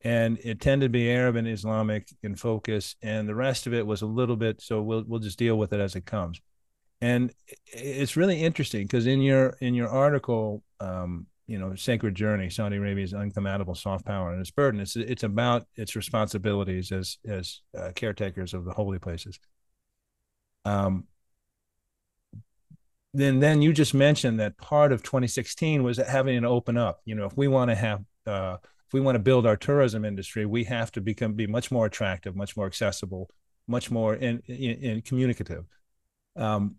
and 0.00 0.36
it 0.42 0.60
tended 0.60 0.86
to 0.86 0.98
be 0.98 1.12
Arab 1.12 1.36
and 1.36 1.46
Islamic 1.46 2.08
in 2.24 2.34
focus, 2.34 2.96
and 3.02 3.28
the 3.28 3.36
rest 3.36 3.68
of 3.68 3.72
it 3.72 3.86
was 3.86 4.02
a 4.02 4.06
little 4.06 4.34
bit 4.34 4.60
so 4.60 4.82
we'll 4.82 5.04
we'll 5.06 5.20
just 5.20 5.38
deal 5.38 5.56
with 5.56 5.72
it 5.72 5.78
as 5.78 5.94
it 5.94 6.06
comes, 6.06 6.40
and 7.00 7.32
it's 7.66 8.16
really 8.16 8.42
interesting 8.42 8.82
because 8.82 9.06
in 9.06 9.20
your 9.20 9.50
in 9.60 9.74
your 9.74 9.88
article. 9.88 10.64
Um, 10.80 11.28
you 11.46 11.58
know 11.58 11.74
sacred 11.74 12.14
journey. 12.14 12.50
Saudi 12.50 12.76
arabia's 12.76 13.12
uncommandable 13.12 13.76
soft 13.76 14.04
power 14.04 14.32
and 14.32 14.40
its 14.40 14.50
burden. 14.50 14.80
It's 14.80 14.96
it's 14.96 15.22
about 15.22 15.66
its 15.76 15.96
responsibilities 15.96 16.92
as 16.92 17.18
as 17.26 17.60
uh, 17.76 17.92
caretakers 17.94 18.54
of 18.54 18.64
the 18.64 18.72
holy 18.72 18.98
places. 18.98 19.38
Um 20.64 21.04
then 23.14 23.38
then 23.40 23.62
you 23.62 23.72
just 23.72 23.94
mentioned 23.94 24.40
that 24.40 24.58
part 24.58 24.92
of 24.92 25.02
2016 25.02 25.82
was 25.82 25.96
having 25.98 26.42
to 26.42 26.48
open 26.48 26.76
up. 26.76 27.00
You 27.04 27.14
know 27.14 27.26
if 27.26 27.36
we 27.36 27.48
want 27.48 27.70
to 27.70 27.74
have 27.74 28.02
uh 28.26 28.56
if 28.86 28.92
we 28.92 29.00
want 29.00 29.14
to 29.16 29.20
build 29.20 29.46
our 29.46 29.56
tourism 29.56 30.04
industry 30.04 30.46
we 30.46 30.64
have 30.64 30.92
to 30.92 31.00
become 31.00 31.34
be 31.34 31.46
much 31.46 31.70
more 31.70 31.86
attractive 31.86 32.36
much 32.36 32.56
more 32.56 32.66
accessible 32.66 33.30
much 33.68 33.90
more 33.90 34.14
in, 34.14 34.40
in, 34.46 34.78
in 34.82 35.02
communicative. 35.02 35.64
Um 36.36 36.76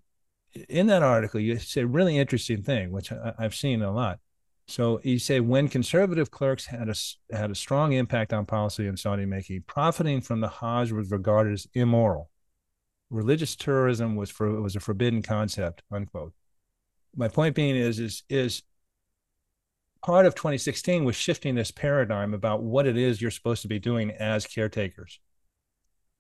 in 0.70 0.88
that 0.88 1.04
article 1.04 1.40
you 1.40 1.58
say 1.60 1.82
a 1.82 1.88
really 1.88 2.18
interesting 2.18 2.64
thing 2.64 2.92
which 2.92 3.12
I, 3.12 3.34
i've 3.38 3.54
seen 3.54 3.82
a 3.82 3.92
lot 3.92 4.20
so 4.68 5.00
you 5.04 5.18
say 5.18 5.40
when 5.40 5.70
conservative 5.70 6.30
clerks 6.30 6.66
had 6.66 6.90
a 6.90 6.96
had 7.34 7.52
a 7.52 7.56
strong 7.56 7.94
impact 7.94 8.34
on 8.34 8.46
policy 8.46 8.86
in 8.86 8.98
Saudi 8.98 9.26
making, 9.26 9.64
profiting 9.66 10.20
from 10.20 10.42
the 10.42 10.50
Hajj 10.50 10.92
was 10.92 11.10
regarded 11.10 11.54
as 11.54 11.68
immoral. 11.74 12.30
Religious 13.10 13.56
tourism 13.56 14.18
was 14.18 14.30
for 14.30 14.62
was 14.62 14.76
a 14.76 14.82
forbidden 14.82 15.22
concept. 15.22 15.84
Unquote. 15.90 16.34
My 17.16 17.30
point 17.30 17.56
being 17.56 17.78
is 17.78 17.98
is 17.98 18.24
is 18.28 18.62
part 20.04 20.26
of 20.26 20.36
2016 20.36 21.06
was 21.06 21.16
shifting 21.16 21.56
this 21.56 21.72
paradigm 21.72 22.34
about 22.34 22.62
what 22.62 22.86
it 22.86 22.98
is 22.98 23.22
you're 23.22 23.32
supposed 23.32 23.62
to 23.62 23.68
be 23.70 23.80
doing 23.80 24.12
as 24.12 24.46
caretakers. 24.46 25.20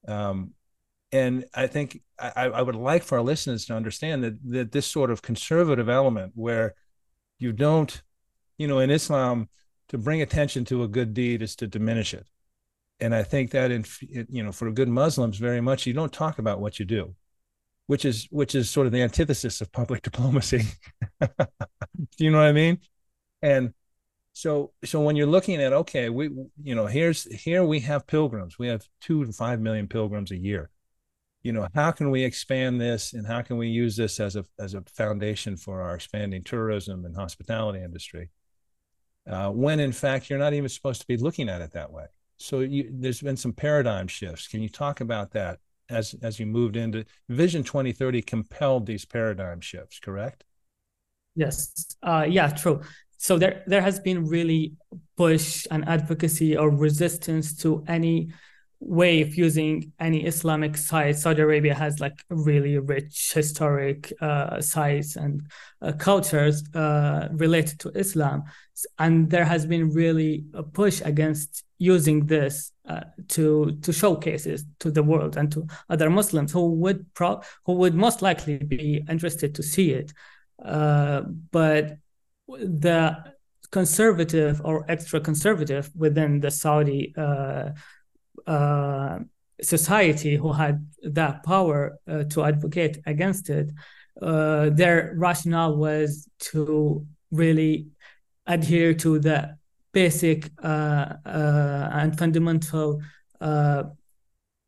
Um, 0.07 0.53
and 1.12 1.45
I 1.53 1.67
think 1.67 2.01
I, 2.17 2.45
I 2.47 2.62
would 2.62 2.75
like 2.75 3.03
for 3.03 3.17
our 3.17 3.23
listeners 3.23 3.65
to 3.65 3.75
understand 3.75 4.23
that 4.23 4.38
that 4.51 4.71
this 4.71 4.88
sort 4.88 5.12
of 5.12 5.21
conservative 5.21 5.89
element 5.89 6.31
where 6.36 6.75
you 7.39 7.51
don't 7.51 8.01
you 8.57 8.67
know, 8.67 8.79
in 8.79 8.89
Islam, 8.89 9.49
to 9.89 9.97
bring 9.97 10.21
attention 10.21 10.65
to 10.65 10.83
a 10.83 10.87
good 10.87 11.13
deed 11.13 11.41
is 11.41 11.55
to 11.57 11.67
diminish 11.67 12.13
it. 12.13 12.27
And 12.99 13.13
I 13.13 13.23
think 13.23 13.51
that 13.51 13.71
in 13.71 13.85
you 14.29 14.43
know, 14.43 14.51
for 14.51 14.71
good 14.71 14.89
Muslims, 14.89 15.37
very 15.37 15.61
much 15.61 15.85
you 15.85 15.93
don't 15.93 16.11
talk 16.11 16.39
about 16.39 16.59
what 16.59 16.79
you 16.79 16.85
do, 16.85 17.15
which 17.85 18.05
is 18.05 18.27
which 18.31 18.55
is 18.55 18.69
sort 18.69 18.87
of 18.87 18.93
the 18.93 19.03
antithesis 19.03 19.61
of 19.61 19.71
public 19.71 20.01
diplomacy. 20.03 20.63
do 21.21 21.27
you 22.17 22.31
know 22.31 22.39
what 22.39 22.47
I 22.47 22.53
mean? 22.53 22.79
And 23.41 23.73
so 24.33 24.71
so 24.83 25.01
when 25.01 25.15
you're 25.15 25.27
looking 25.27 25.61
at 25.61 25.73
okay, 25.73 26.09
we 26.09 26.29
you 26.63 26.75
know, 26.75 26.87
here's 26.87 27.23
here 27.43 27.63
we 27.63 27.81
have 27.81 28.07
pilgrims. 28.07 28.57
We 28.57 28.67
have 28.67 28.87
two 28.99 29.25
to 29.25 29.31
five 29.31 29.59
million 29.59 29.87
pilgrims 29.87 30.31
a 30.31 30.37
year 30.37 30.71
you 31.47 31.53
know 31.53 31.65
how 31.73 31.91
can 31.91 32.09
we 32.11 32.23
expand 32.23 32.81
this 32.81 33.13
and 33.13 33.25
how 33.25 33.41
can 33.41 33.55
we 33.55 33.69
use 33.69 33.95
this 33.95 34.19
as 34.19 34.35
a 34.35 34.43
as 34.59 34.73
a 34.73 34.81
foundation 34.81 35.55
for 35.55 35.81
our 35.81 35.95
expanding 35.95 36.43
tourism 36.43 37.05
and 37.05 37.15
hospitality 37.15 37.81
industry 37.81 38.29
uh, 39.27 39.49
when 39.49 39.79
in 39.79 39.91
fact 39.91 40.29
you're 40.29 40.39
not 40.39 40.53
even 40.53 40.69
supposed 40.69 41.01
to 41.01 41.07
be 41.07 41.17
looking 41.17 41.49
at 41.49 41.61
it 41.61 41.71
that 41.71 41.91
way. 41.91 42.05
So 42.37 42.59
you, 42.59 42.89
there's 42.91 43.21
been 43.21 43.37
some 43.37 43.53
paradigm 43.53 44.07
shifts. 44.07 44.47
Can 44.47 44.61
you 44.61 44.69
talk 44.69 45.01
about 45.01 45.31
that 45.31 45.59
as 45.89 46.15
as 46.21 46.39
you 46.39 46.45
moved 46.45 46.75
into 46.75 47.05
Vision 47.29 47.63
2030 47.63 48.21
compelled 48.21 48.85
these 48.85 49.05
paradigm 49.05 49.61
shifts, 49.61 49.99
correct? 49.99 50.43
Yes. 51.35 51.95
Uh, 52.01 52.25
yeah, 52.27 52.49
true. 52.49 52.81
So 53.17 53.37
there 53.37 53.63
there 53.67 53.81
has 53.81 53.99
been 53.99 54.25
really 54.27 54.73
push 55.15 55.65
and 55.71 55.87
advocacy 55.87 56.55
or 56.55 56.69
resistance 56.69 57.55
to 57.57 57.83
any 57.87 58.31
way 58.79 59.21
of 59.21 59.35
using 59.35 59.91
any 59.99 60.25
Islamic 60.25 60.77
site. 60.77 61.17
Saudi 61.17 61.41
Arabia 61.41 61.73
has 61.73 61.99
like 61.99 62.23
really 62.29 62.77
rich 62.77 63.31
historic 63.33 64.13
uh, 64.21 64.61
sites 64.61 65.15
and 65.15 65.41
uh, 65.81 65.91
cultures 65.93 66.63
uh, 66.75 67.27
related 67.31 67.79
to 67.79 67.89
Islam, 67.95 68.43
and 68.99 69.29
there 69.29 69.45
has 69.45 69.65
been 69.65 69.91
really 69.91 70.45
a 70.53 70.63
push 70.63 71.01
against 71.01 71.63
using 71.79 72.25
this 72.25 72.71
uh, 72.87 73.01
to 73.29 73.77
to 73.81 73.91
showcase 73.91 74.45
it 74.45 74.61
to 74.79 74.91
the 74.91 75.03
world 75.03 75.37
and 75.37 75.51
to 75.51 75.65
other 75.89 76.09
Muslims 76.09 76.51
who 76.51 76.69
would 76.73 77.05
pro- 77.13 77.41
who 77.65 77.73
would 77.73 77.95
most 77.95 78.21
likely 78.21 78.57
be 78.57 79.03
interested 79.09 79.55
to 79.55 79.63
see 79.63 79.91
it, 79.91 80.13
uh, 80.63 81.21
but 81.51 81.97
the 82.47 83.17
conservative 83.71 84.61
or 84.63 84.85
extra 84.89 85.19
conservative 85.19 85.89
within 85.95 86.39
the 86.39 86.51
Saudi 86.51 87.13
uh, 88.45 89.19
society 89.62 90.36
who 90.36 90.52
had 90.52 90.88
that 91.02 91.43
power 91.43 91.97
uh, 92.08 92.23
to 92.26 92.43
advocate 92.43 93.00
against 93.06 93.50
it, 93.50 93.71
uh, 94.21 94.69
their 94.69 95.13
rationale 95.17 95.76
was 95.76 96.28
to 96.39 97.06
really 97.32 97.88
adhere 98.45 98.93
to 98.93 99.19
the 99.19 99.58
basic 99.93 100.50
uh, 100.63 101.13
uh, 101.26 101.89
and 101.93 102.17
fundamental 102.17 103.02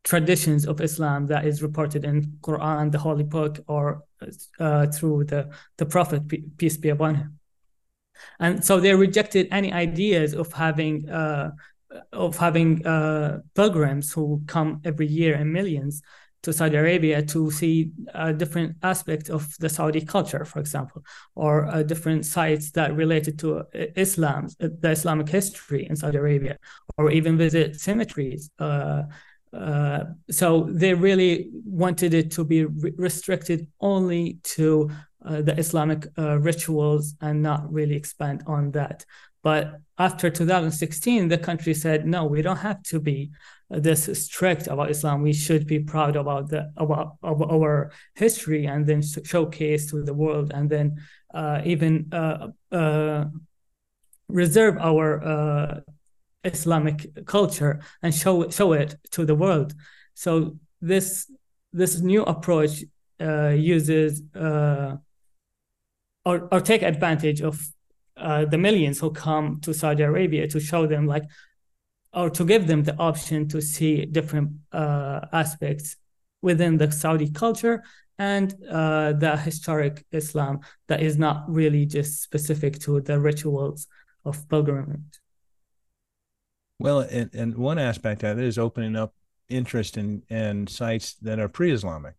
traditions 0.02 0.66
of 0.66 0.80
Islam 0.80 1.26
that 1.26 1.44
is 1.44 1.62
reported 1.62 2.04
in 2.04 2.22
Quran, 2.40 2.90
the 2.90 2.98
Holy 2.98 3.22
Book, 3.24 3.58
or 3.68 4.02
through 4.94 5.24
the 5.24 5.50
the 5.76 5.86
Prophet 5.86 6.22
peace 6.56 6.76
be 6.76 6.88
upon 6.88 7.14
him. 7.16 7.38
And 8.38 8.64
so 8.64 8.80
they 8.80 8.94
rejected 8.94 9.48
any 9.50 9.72
ideas 9.72 10.34
of 10.34 10.52
having 10.52 11.08
of 12.12 12.36
having 12.36 12.86
uh, 12.86 13.40
pilgrims 13.54 14.12
who 14.12 14.42
come 14.46 14.80
every 14.84 15.06
year 15.06 15.34
in 15.34 15.52
millions 15.52 16.02
to 16.42 16.52
Saudi 16.52 16.76
Arabia 16.76 17.22
to 17.22 17.50
see 17.50 17.92
uh, 18.14 18.32
different 18.32 18.76
aspects 18.82 19.28
of 19.28 19.54
the 19.58 19.68
Saudi 19.68 20.00
culture, 20.00 20.44
for 20.44 20.58
example, 20.58 21.04
or 21.34 21.66
uh, 21.66 21.82
different 21.82 22.24
sites 22.24 22.70
that 22.72 22.94
related 22.96 23.38
to 23.40 23.58
uh, 23.58 23.64
Islam, 23.96 24.48
uh, 24.62 24.68
the 24.80 24.90
Islamic 24.90 25.28
history 25.28 25.86
in 25.88 25.96
Saudi 25.96 26.16
Arabia, 26.16 26.56
or 26.96 27.10
even 27.10 27.36
visit 27.36 27.78
cemeteries. 27.78 28.50
Uh, 28.58 29.02
so 30.30 30.68
they 30.70 30.94
really 30.94 31.50
wanted 31.66 32.14
it 32.14 32.30
to 32.30 32.44
be 32.44 32.64
re- 32.64 32.92
restricted 32.96 33.66
only 33.80 34.38
to 34.44 34.88
the 35.22 35.54
Islamic 35.58 36.06
rituals 36.16 37.14
and 37.20 37.42
not 37.42 37.70
really 37.70 37.94
expand 37.94 38.42
on 38.46 38.70
that. 38.70 39.04
But 39.42 39.80
after 39.98 40.30
2016, 40.30 41.28
the 41.28 41.38
country 41.38 41.74
said, 41.74 42.06
no, 42.06 42.24
we 42.24 42.42
don't 42.42 42.58
have 42.58 42.82
to 42.84 43.00
be 43.00 43.30
this 43.70 44.24
strict 44.24 44.66
about 44.66 44.90
Islam. 44.90 45.22
We 45.22 45.32
should 45.32 45.66
be 45.66 45.78
proud 45.78 46.16
about 46.16 46.48
the 46.48 46.72
about, 46.76 47.16
about 47.22 47.50
our 47.50 47.92
history 48.14 48.66
and 48.66 48.86
then 48.86 49.02
showcase 49.02 49.90
to 49.90 50.02
the 50.02 50.14
world, 50.14 50.50
and 50.52 50.68
then 50.68 51.00
uh, 51.32 51.62
even 51.64 52.08
uh, 52.12 52.48
uh, 52.72 53.26
reserve 54.28 54.76
our 54.78 55.22
uh, 55.22 55.80
Islamic 56.42 57.26
culture 57.26 57.80
and 58.02 58.12
show 58.12 58.50
show 58.50 58.72
it 58.72 58.96
to 59.12 59.24
the 59.24 59.36
world. 59.36 59.74
So 60.14 60.58
this 60.80 61.30
this 61.72 62.00
new 62.00 62.24
approach 62.24 62.82
uh, 63.20 63.50
uses 63.50 64.22
uh, 64.34 64.96
or, 66.24 66.48
or 66.50 66.60
take 66.60 66.82
advantage 66.82 67.40
of 67.40 67.60
uh, 68.20 68.44
the 68.44 68.58
millions 68.58 69.00
who 69.00 69.10
come 69.10 69.60
to 69.60 69.72
Saudi 69.74 70.02
Arabia 70.02 70.46
to 70.48 70.60
show 70.60 70.86
them 70.86 71.06
like 71.06 71.24
or 72.12 72.28
to 72.30 72.44
give 72.44 72.66
them 72.66 72.82
the 72.82 72.96
option 72.96 73.48
to 73.48 73.60
see 73.60 74.04
different 74.04 74.50
uh, 74.72 75.20
aspects 75.32 75.96
within 76.42 76.76
the 76.78 76.90
Saudi 76.90 77.30
culture 77.30 77.82
and 78.18 78.54
uh, 78.70 79.12
the 79.12 79.36
historic 79.36 80.04
Islam 80.12 80.60
that 80.88 81.02
is 81.02 81.16
not 81.16 81.44
really 81.48 81.86
just 81.86 82.22
specific 82.22 82.78
to 82.80 83.00
the 83.00 83.18
rituals 83.18 83.86
of 84.24 84.48
pilgrimage. 84.48 85.20
Well, 86.78 87.00
and, 87.00 87.34
and 87.34 87.56
one 87.56 87.78
aspect 87.78 88.22
of 88.22 88.38
it 88.38 88.44
is 88.44 88.58
opening 88.58 88.96
up 88.96 89.14
interest 89.48 89.96
in 89.96 90.22
in 90.28 90.66
sites 90.66 91.14
that 91.22 91.38
are 91.38 91.48
pre-Islamic, 91.48 92.14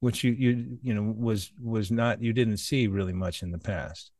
which 0.00 0.24
you 0.24 0.32
you 0.32 0.78
you 0.82 0.94
know 0.94 1.14
was 1.16 1.52
was 1.62 1.90
not 1.90 2.22
you 2.22 2.32
didn't 2.32 2.56
see 2.56 2.86
really 2.86 3.12
much 3.12 3.42
in 3.42 3.50
the 3.52 3.58
past, 3.58 4.10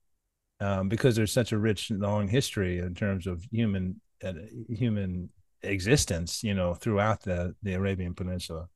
um, 0.61 0.89
because 0.89 1.17
there's 1.17 1.33
such 1.33 1.53
a 1.53 1.59
rich 1.59 1.91
long 1.91 2.29
history 2.29 2.79
in 2.79 2.95
terms 2.95 3.27
of 3.27 3.45
human 3.51 4.01
uh, 4.23 4.33
human 4.69 5.31
existence, 5.63 6.43
you 6.43 6.55
know, 6.55 6.75
throughout 6.75 7.23
the 7.23 7.55
the 7.63 7.75
Arabian 7.75 8.15
Peninsula. 8.15 8.69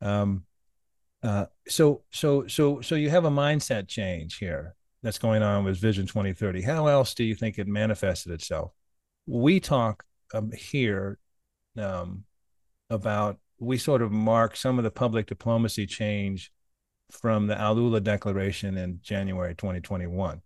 Um, 0.00 0.44
uh, 1.22 1.46
so 1.66 2.02
so 2.10 2.46
so 2.46 2.80
so 2.80 2.94
you 2.94 3.10
have 3.10 3.24
a 3.24 3.30
mindset 3.30 3.88
change 3.88 4.38
here 4.38 4.74
that's 5.02 5.18
going 5.18 5.42
on 5.42 5.64
with 5.64 5.78
Vision 5.78 6.06
2030. 6.06 6.62
How 6.62 6.86
else 6.86 7.14
do 7.14 7.24
you 7.24 7.34
think 7.34 7.58
it 7.58 7.68
manifested 7.68 8.32
itself? 8.32 8.72
We 9.26 9.60
talk 9.60 10.04
um, 10.34 10.50
here 10.52 11.18
um, 11.76 12.24
about 12.90 13.38
we 13.60 13.78
sort 13.78 14.02
of 14.02 14.12
mark 14.12 14.56
some 14.56 14.78
of 14.78 14.84
the 14.84 14.90
public 14.90 15.26
diplomacy 15.26 15.86
change 15.86 16.52
from 17.10 17.46
the 17.46 17.58
Al-Ula 17.58 18.00
Declaration 18.00 18.76
in 18.76 19.00
January 19.02 19.54
2021, 19.54 20.40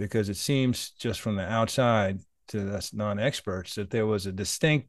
because 0.00 0.30
it 0.30 0.36
seems 0.38 0.92
just 0.92 1.20
from 1.20 1.36
the 1.36 1.44
outside 1.44 2.20
to 2.48 2.74
us 2.74 2.94
non-experts 2.94 3.74
that 3.74 3.90
there 3.90 4.06
was 4.06 4.24
a 4.24 4.32
distinct 4.32 4.88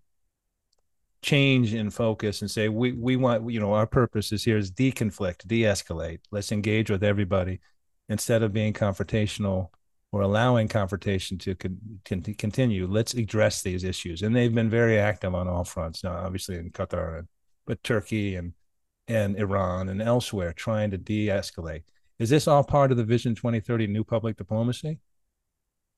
change 1.22 1.74
in 1.74 1.90
focus 1.90 2.42
and 2.42 2.50
say 2.50 2.70
we 2.70 2.94
we 2.94 3.16
want 3.18 3.52
you 3.52 3.60
know 3.60 3.74
our 3.74 3.86
purpose 3.86 4.32
is 4.32 4.44
here 4.44 4.58
is 4.58 4.72
deconflict, 4.72 5.46
de-escalate. 5.46 6.20
Let's 6.32 6.54
engage 6.54 6.90
with 6.90 7.04
everybody 7.04 7.60
instead 8.08 8.42
of 8.42 8.54
being 8.54 8.72
confrontational 8.72 9.68
or 10.14 10.22
allowing 10.22 10.70
confrontation 10.70 11.38
to 11.40 11.56
con- 11.56 12.00
con- 12.06 12.22
continue. 12.22 12.88
Let's 12.88 13.14
address 13.14 13.62
these 13.62 13.84
issues, 13.84 14.22
and 14.22 14.34
they've 14.34 14.56
been 14.56 14.70
very 14.70 14.98
active 14.98 15.36
on 15.36 15.48
all 15.50 15.66
fronts. 15.66 16.06
Now, 16.06 16.16
obviously 16.16 16.56
in 16.56 16.72
Qatar, 16.72 17.28
but 17.68 17.84
Turkey 17.84 18.36
and 18.36 18.54
and 19.10 19.36
Iran 19.38 19.90
and 19.90 20.02
elsewhere, 20.02 20.54
trying 20.54 20.92
to 20.92 20.98
de-escalate. 20.98 21.84
Is 22.22 22.30
this 22.30 22.48
all 22.48 22.64
part 22.64 22.92
of 22.92 22.98
the 22.98 23.04
Vision 23.04 23.34
2030 23.34 23.88
new 23.88 24.04
public 24.04 24.38
diplomacy? 24.38 25.00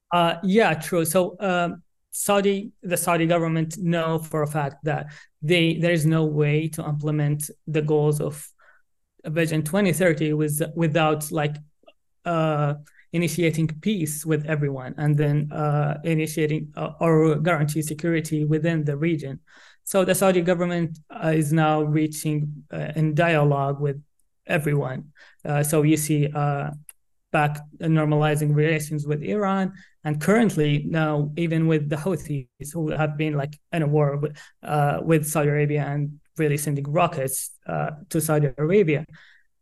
Uh, 0.09 0.35
yeah, 0.41 0.73
true. 0.73 1.03
So 1.03 1.35
um, 1.41 1.83
Saudi, 2.11 2.71
the 2.81 2.95
Saudi 2.95 3.25
government 3.25 3.77
know 3.77 4.19
for 4.19 4.41
a 4.41 4.47
fact 4.47 4.85
that 4.85 5.07
they 5.41 5.73
there 5.75 5.91
is 5.91 6.05
no 6.05 6.23
way 6.23 6.69
to 6.69 6.85
implement 6.87 7.49
the 7.67 7.81
goals 7.81 8.21
of 8.21 8.49
Vision 9.25 9.63
2030 9.63 10.31
with 10.31 10.61
without 10.77 11.29
like 11.29 11.57
uh, 12.23 12.75
initiating 13.11 13.67
peace 13.81 14.25
with 14.25 14.45
everyone 14.45 14.95
and 14.97 15.17
then 15.17 15.51
uh, 15.51 15.97
initiating 16.05 16.71
uh, 16.77 16.91
or 17.01 17.35
guarantee 17.35 17.81
security 17.81 18.45
within 18.45 18.85
the 18.85 18.95
region. 18.95 19.41
So 19.83 20.05
the 20.05 20.15
Saudi 20.15 20.39
government 20.39 20.99
uh, 21.11 21.33
is 21.35 21.51
now 21.51 21.81
reaching 21.81 22.63
uh, 22.71 22.93
in 22.95 23.13
dialogue 23.13 23.81
with 23.81 24.01
everyone. 24.47 25.11
Uh, 25.45 25.63
so 25.63 25.81
you 25.83 25.97
see 25.97 26.27
back 27.33 27.59
normalizing 27.81 28.55
relations 28.55 29.05
with 29.05 29.21
Iran. 29.23 29.73
And 30.05 30.21
currently 30.21 30.85
now, 30.87 31.31
even 31.35 31.67
with 31.67 31.89
the 31.89 31.95
Houthis, 31.97 32.47
who 32.73 32.91
have 32.91 33.17
been 33.17 33.33
like 33.33 33.59
in 33.73 33.81
a 33.81 33.87
war 33.87 34.17
with, 34.17 34.37
uh, 34.61 34.99
with 35.01 35.27
Saudi 35.27 35.49
Arabia 35.49 35.83
and 35.85 36.19
really 36.37 36.57
sending 36.57 36.85
rockets 36.89 37.51
uh, 37.67 37.91
to 38.09 38.21
Saudi 38.21 38.49
Arabia 38.57 39.05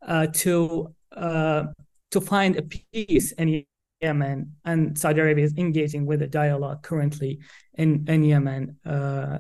uh, 0.06 0.28
to 0.28 0.94
uh, 1.16 1.64
to 2.12 2.22
find 2.22 2.58
a 2.58 2.62
peace 2.62 3.32
in 3.34 3.64
Yemen, 4.02 4.56
and 4.66 4.98
Saudi 4.98 5.22
Arabia 5.22 5.46
is 5.46 5.54
engaging 5.58 6.06
with 6.06 6.22
a 6.22 6.28
dialogue 6.28 6.82
currently 6.82 7.40
in 7.76 8.06
in 8.08 8.24
Yemen 8.24 8.78
uh, 8.86 9.38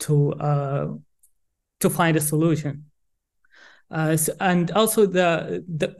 to 0.00 0.32
uh, 0.34 0.88
to 1.80 1.90
find 1.90 2.16
a 2.16 2.20
solution. 2.20 2.84
So, 4.16 4.32
and 4.40 4.70
also 4.72 5.06
the 5.06 5.64
the 5.68 5.94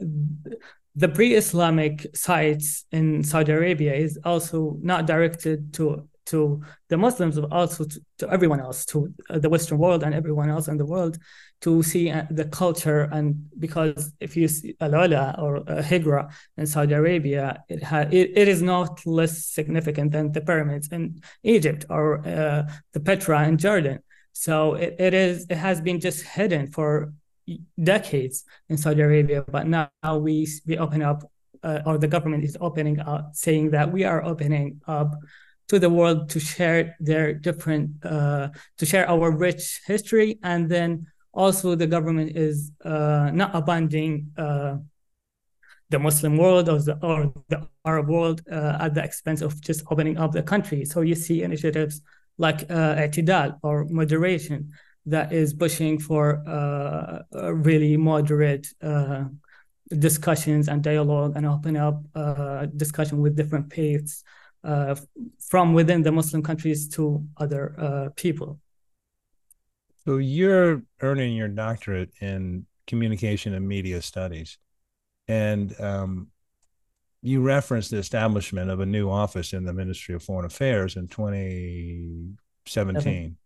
the 0.95 1.09
pre-Islamic 1.09 2.07
sites 2.15 2.85
in 2.91 3.23
Saudi 3.23 3.51
Arabia 3.51 3.93
is 3.93 4.17
also 4.23 4.77
not 4.81 5.05
directed 5.05 5.73
to 5.73 6.07
to 6.25 6.61
the 6.89 6.97
Muslims, 6.97 7.39
but 7.39 7.51
also 7.51 7.83
to, 7.83 8.01
to 8.17 8.29
everyone 8.31 8.59
else, 8.59 8.85
to 8.85 9.13
uh, 9.29 9.37
the 9.37 9.49
Western 9.49 9.77
world 9.77 10.03
and 10.03 10.13
everyone 10.13 10.49
else 10.49 10.67
in 10.67 10.77
the 10.77 10.85
world, 10.85 11.17
to 11.61 11.83
see 11.83 12.09
uh, 12.09 12.23
the 12.31 12.45
culture. 12.45 13.01
And 13.11 13.47
because 13.59 14.11
if 14.19 14.35
you 14.35 14.47
see 14.47 14.75
Al-Ula 14.81 15.35
or 15.37 15.57
uh, 15.57 15.83
Hegra 15.83 16.31
in 16.57 16.65
Saudi 16.65 16.93
Arabia, 16.93 17.63
it, 17.69 17.83
ha- 17.83 18.09
it, 18.11 18.31
it 18.35 18.47
is 18.47 18.61
not 18.61 19.05
less 19.05 19.45
significant 19.45 20.11
than 20.11 20.31
the 20.31 20.41
pyramids 20.41 20.87
in 20.91 21.21
Egypt 21.43 21.85
or 21.89 22.27
uh, 22.27 22.63
the 22.93 22.99
Petra 22.99 23.47
in 23.47 23.57
Jordan. 23.57 23.99
So 24.33 24.73
it, 24.73 24.95
it 24.99 25.13
is 25.13 25.45
it 25.49 25.57
has 25.57 25.79
been 25.79 25.99
just 25.99 26.23
hidden 26.23 26.71
for 26.71 27.13
decades 27.81 28.43
in 28.69 28.77
Saudi 28.77 29.01
Arabia, 29.01 29.43
but 29.51 29.67
now 29.67 29.89
we 30.17 30.47
we 30.67 30.77
open 30.77 31.01
up, 31.01 31.23
uh, 31.63 31.81
or 31.85 31.97
the 31.97 32.07
government 32.07 32.43
is 32.43 32.57
opening 32.59 32.99
up, 32.99 33.31
saying 33.33 33.71
that 33.71 33.91
we 33.91 34.03
are 34.03 34.23
opening 34.23 34.81
up 34.87 35.15
to 35.67 35.79
the 35.79 35.89
world 35.89 36.29
to 36.29 36.39
share 36.39 36.95
their 36.99 37.33
different, 37.33 37.89
uh, 38.05 38.49
to 38.77 38.85
share 38.85 39.09
our 39.09 39.31
rich 39.31 39.81
history, 39.85 40.37
and 40.43 40.69
then 40.69 41.07
also 41.33 41.75
the 41.75 41.87
government 41.87 42.37
is 42.37 42.71
uh, 42.83 43.29
not 43.33 43.53
abandoning 43.53 44.31
uh, 44.37 44.77
the 45.89 45.99
Muslim 45.99 46.37
world 46.37 46.69
or 46.69 46.79
the, 46.79 46.97
or 47.05 47.33
the 47.49 47.67
Arab 47.85 48.07
world 48.09 48.41
uh, 48.51 48.77
at 48.79 48.93
the 48.93 49.03
expense 49.03 49.41
of 49.41 49.59
just 49.61 49.83
opening 49.91 50.17
up 50.17 50.31
the 50.31 50.41
country. 50.43 50.85
So 50.85 51.01
you 51.01 51.15
see 51.15 51.43
initiatives 51.43 52.01
like 52.37 52.69
uh, 52.69 53.07
or 53.63 53.85
moderation 53.85 54.71
that 55.05 55.31
is 55.31 55.53
pushing 55.53 55.99
for 55.99 56.41
uh, 56.47 57.21
really 57.53 57.97
moderate 57.97 58.67
uh, 58.81 59.25
discussions 59.99 60.67
and 60.67 60.83
dialogue 60.83 61.33
and 61.35 61.45
open 61.45 61.77
up 61.77 62.03
uh, 62.15 62.65
discussion 62.65 63.21
with 63.21 63.35
different 63.35 63.71
faiths 63.71 64.23
uh, 64.63 64.95
from 65.39 65.73
within 65.73 66.01
the 66.01 66.11
Muslim 66.11 66.41
countries 66.41 66.89
to 66.89 67.23
other 67.37 67.79
uh, 67.79 68.09
people. 68.15 68.59
So 70.05 70.17
you're 70.17 70.81
earning 71.01 71.35
your 71.35 71.47
doctorate 71.47 72.11
in 72.19 72.65
communication 72.87 73.53
and 73.53 73.67
media 73.67 74.01
studies, 74.01 74.57
and 75.27 75.79
um, 75.79 76.29
you 77.21 77.41
referenced 77.41 77.91
the 77.91 77.97
establishment 77.97 78.69
of 78.69 78.79
a 78.79 78.85
new 78.85 79.09
office 79.09 79.53
in 79.53 79.65
the 79.65 79.73
Ministry 79.73 80.13
of 80.13 80.23
Foreign 80.23 80.45
Affairs 80.45 80.95
in 80.95 81.07
2017. 81.07 83.37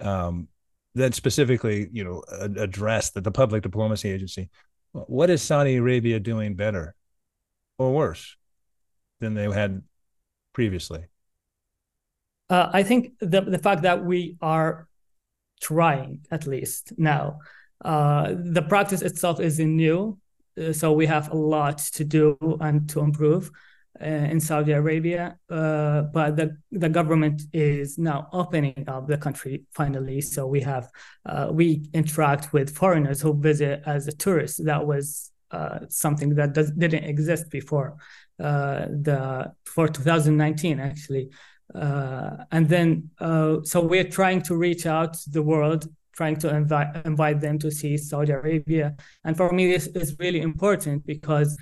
Um, 0.00 0.48
that 0.94 1.14
specifically, 1.14 1.88
you 1.92 2.04
know, 2.04 2.22
address 2.56 3.10
that 3.10 3.24
the 3.24 3.30
public 3.30 3.62
diplomacy 3.62 4.10
agency. 4.10 4.50
What 4.92 5.30
is 5.30 5.40
Saudi 5.40 5.76
Arabia 5.76 6.18
doing 6.18 6.54
better 6.54 6.94
or 7.78 7.92
worse 7.92 8.36
than 9.20 9.34
they 9.34 9.50
had 9.50 9.82
previously? 10.52 11.04
Uh, 12.48 12.68
I 12.72 12.82
think 12.82 13.12
the 13.20 13.42
the 13.42 13.58
fact 13.58 13.82
that 13.82 14.04
we 14.04 14.36
are 14.42 14.88
trying 15.60 16.20
at 16.30 16.46
least 16.46 16.92
now. 16.96 17.38
Uh, 17.84 18.34
the 18.36 18.62
practice 18.62 19.02
itself 19.02 19.40
is 19.40 19.58
new, 19.58 20.18
uh, 20.60 20.72
so 20.72 20.92
we 20.92 21.06
have 21.06 21.30
a 21.30 21.36
lot 21.36 21.78
to 21.78 22.04
do 22.04 22.36
and 22.60 22.88
to 22.90 23.00
improve. 23.00 23.50
Uh, 24.02 24.06
in 24.30 24.40
Saudi 24.40 24.72
Arabia, 24.72 25.36
uh, 25.50 26.00
but 26.00 26.34
the 26.34 26.56
the 26.72 26.88
government 26.88 27.42
is 27.52 27.98
now 27.98 28.28
opening 28.32 28.84
up 28.88 29.06
the 29.06 29.18
country 29.18 29.64
finally. 29.72 30.22
So 30.22 30.46
we 30.46 30.62
have 30.62 30.90
uh, 31.26 31.48
we 31.52 31.82
interact 31.92 32.50
with 32.54 32.74
foreigners 32.74 33.20
who 33.20 33.38
visit 33.38 33.82
as 33.84 34.08
a 34.08 34.12
tourist. 34.12 34.64
That 34.64 34.86
was 34.86 35.30
something 35.88 36.34
that 36.36 36.54
does, 36.54 36.70
didn't 36.70 37.04
exist 37.04 37.50
before 37.50 37.96
the 38.38 39.52
for 39.66 39.86
2019 39.86 40.80
actually. 40.80 41.28
Uh, 41.74 42.44
and 42.52 42.70
then 42.70 43.10
uh, 43.20 43.58
so 43.64 43.82
we're 43.82 44.08
trying 44.08 44.40
to 44.42 44.56
reach 44.56 44.86
out 44.86 45.12
to 45.12 45.30
the 45.30 45.42
world 45.42 45.86
trying 46.16 46.36
to 46.36 46.48
invite 46.48 46.88
invite 47.04 47.40
them 47.40 47.58
to 47.58 47.70
see 47.70 47.96
saudi 47.96 48.32
arabia 48.32 48.94
and 49.24 49.36
for 49.36 49.52
me 49.52 49.70
this 49.70 49.86
is 49.88 50.18
really 50.18 50.40
important 50.40 51.06
because 51.06 51.56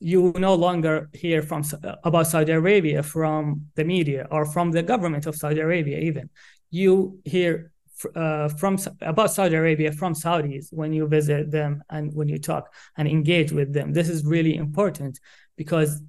you 0.00 0.32
no 0.36 0.54
longer 0.54 1.10
hear 1.12 1.42
from 1.42 1.62
about 2.04 2.26
Saudi 2.26 2.52
Arabia 2.52 3.02
from 3.02 3.66
the 3.74 3.84
media 3.84 4.26
or 4.30 4.46
from 4.46 4.72
the 4.72 4.82
government 4.82 5.26
of 5.26 5.36
Saudi 5.36 5.60
Arabia 5.60 5.98
even. 5.98 6.30
You 6.70 7.20
hear 7.24 7.72
uh, 8.14 8.48
from 8.48 8.78
about 9.02 9.30
Saudi 9.30 9.54
Arabia 9.54 9.92
from 9.92 10.14
Saudis 10.14 10.72
when 10.72 10.92
you 10.94 11.06
visit 11.06 11.50
them 11.50 11.82
and 11.90 12.14
when 12.14 12.28
you 12.28 12.38
talk 12.38 12.72
and 12.96 13.06
engage 13.06 13.52
with 13.52 13.74
them. 13.74 13.92
This 13.92 14.08
is 14.08 14.24
really 14.24 14.56
important 14.56 15.20
because 15.56 16.00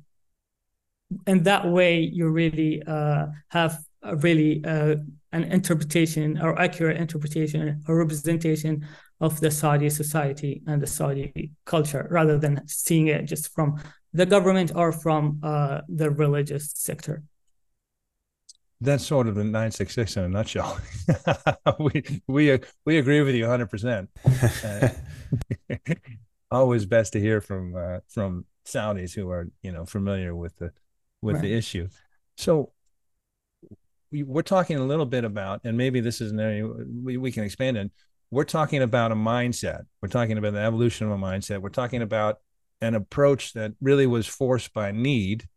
in 1.27 1.43
that 1.43 1.67
way 1.67 1.99
you 1.99 2.29
really 2.29 2.81
uh, 2.87 3.25
have 3.49 3.77
really 4.17 4.63
uh, 4.63 4.95
an 5.33 5.43
interpretation 5.43 6.39
or 6.41 6.59
accurate 6.59 6.97
interpretation 6.97 7.83
or 7.87 7.97
representation 7.97 8.87
of 9.21 9.39
the 9.39 9.51
Saudi 9.51 9.89
society 9.89 10.61
and 10.67 10.81
the 10.81 10.87
Saudi 10.87 11.51
culture 11.65 12.07
rather 12.09 12.37
than 12.37 12.67
seeing 12.67 13.07
it 13.07 13.23
just 13.25 13.53
from 13.53 13.81
the 14.13 14.25
government 14.25 14.71
or 14.75 14.91
from 14.91 15.39
uh, 15.43 15.81
the 15.87 16.09
religious 16.09 16.71
sector. 16.75 17.23
that's 18.81 19.05
sort 19.05 19.27
of 19.27 19.35
the 19.35 19.43
966 19.43 20.17
in 20.17 20.23
a 20.23 20.29
nutshell. 20.29 20.77
we 21.79 22.03
we 22.27 22.59
we 22.85 22.97
agree 22.97 23.21
with 23.21 23.35
you 23.35 23.45
100%. 23.45 24.07
Uh, 24.65 24.89
always 26.51 26.85
best 26.85 27.13
to 27.13 27.19
hear 27.19 27.39
from 27.41 27.75
uh, 27.75 27.99
from 28.07 28.45
Saudis 28.65 29.13
who 29.13 29.29
are, 29.29 29.47
you 29.61 29.71
know, 29.71 29.85
familiar 29.85 30.35
with 30.35 30.57
the 30.57 30.71
with 31.21 31.35
right. 31.35 31.43
the 31.43 31.53
issue. 31.53 31.87
So 32.37 32.71
we, 34.11 34.23
are 34.23 34.43
talking 34.43 34.77
a 34.77 34.83
little 34.83 35.05
bit 35.05 35.23
about, 35.23 35.61
and 35.63 35.77
maybe 35.77 36.01
this 36.01 36.21
is 36.21 36.31
an 36.31 36.39
area 36.39 36.67
we, 36.67 37.17
we 37.17 37.31
can 37.31 37.43
expand 37.43 37.77
in. 37.77 37.91
We're 38.31 38.45
talking 38.45 38.81
about 38.81 39.11
a 39.11 39.15
mindset. 39.15 39.83
We're 40.01 40.09
talking 40.09 40.37
about 40.37 40.53
the 40.53 40.59
evolution 40.59 41.05
of 41.05 41.13
a 41.13 41.21
mindset. 41.21 41.61
We're 41.61 41.69
talking 41.69 42.01
about 42.01 42.37
an 42.79 42.95
approach 42.95 43.53
that 43.53 43.73
really 43.81 44.07
was 44.07 44.25
forced 44.25 44.73
by 44.73 44.91
need 44.91 45.47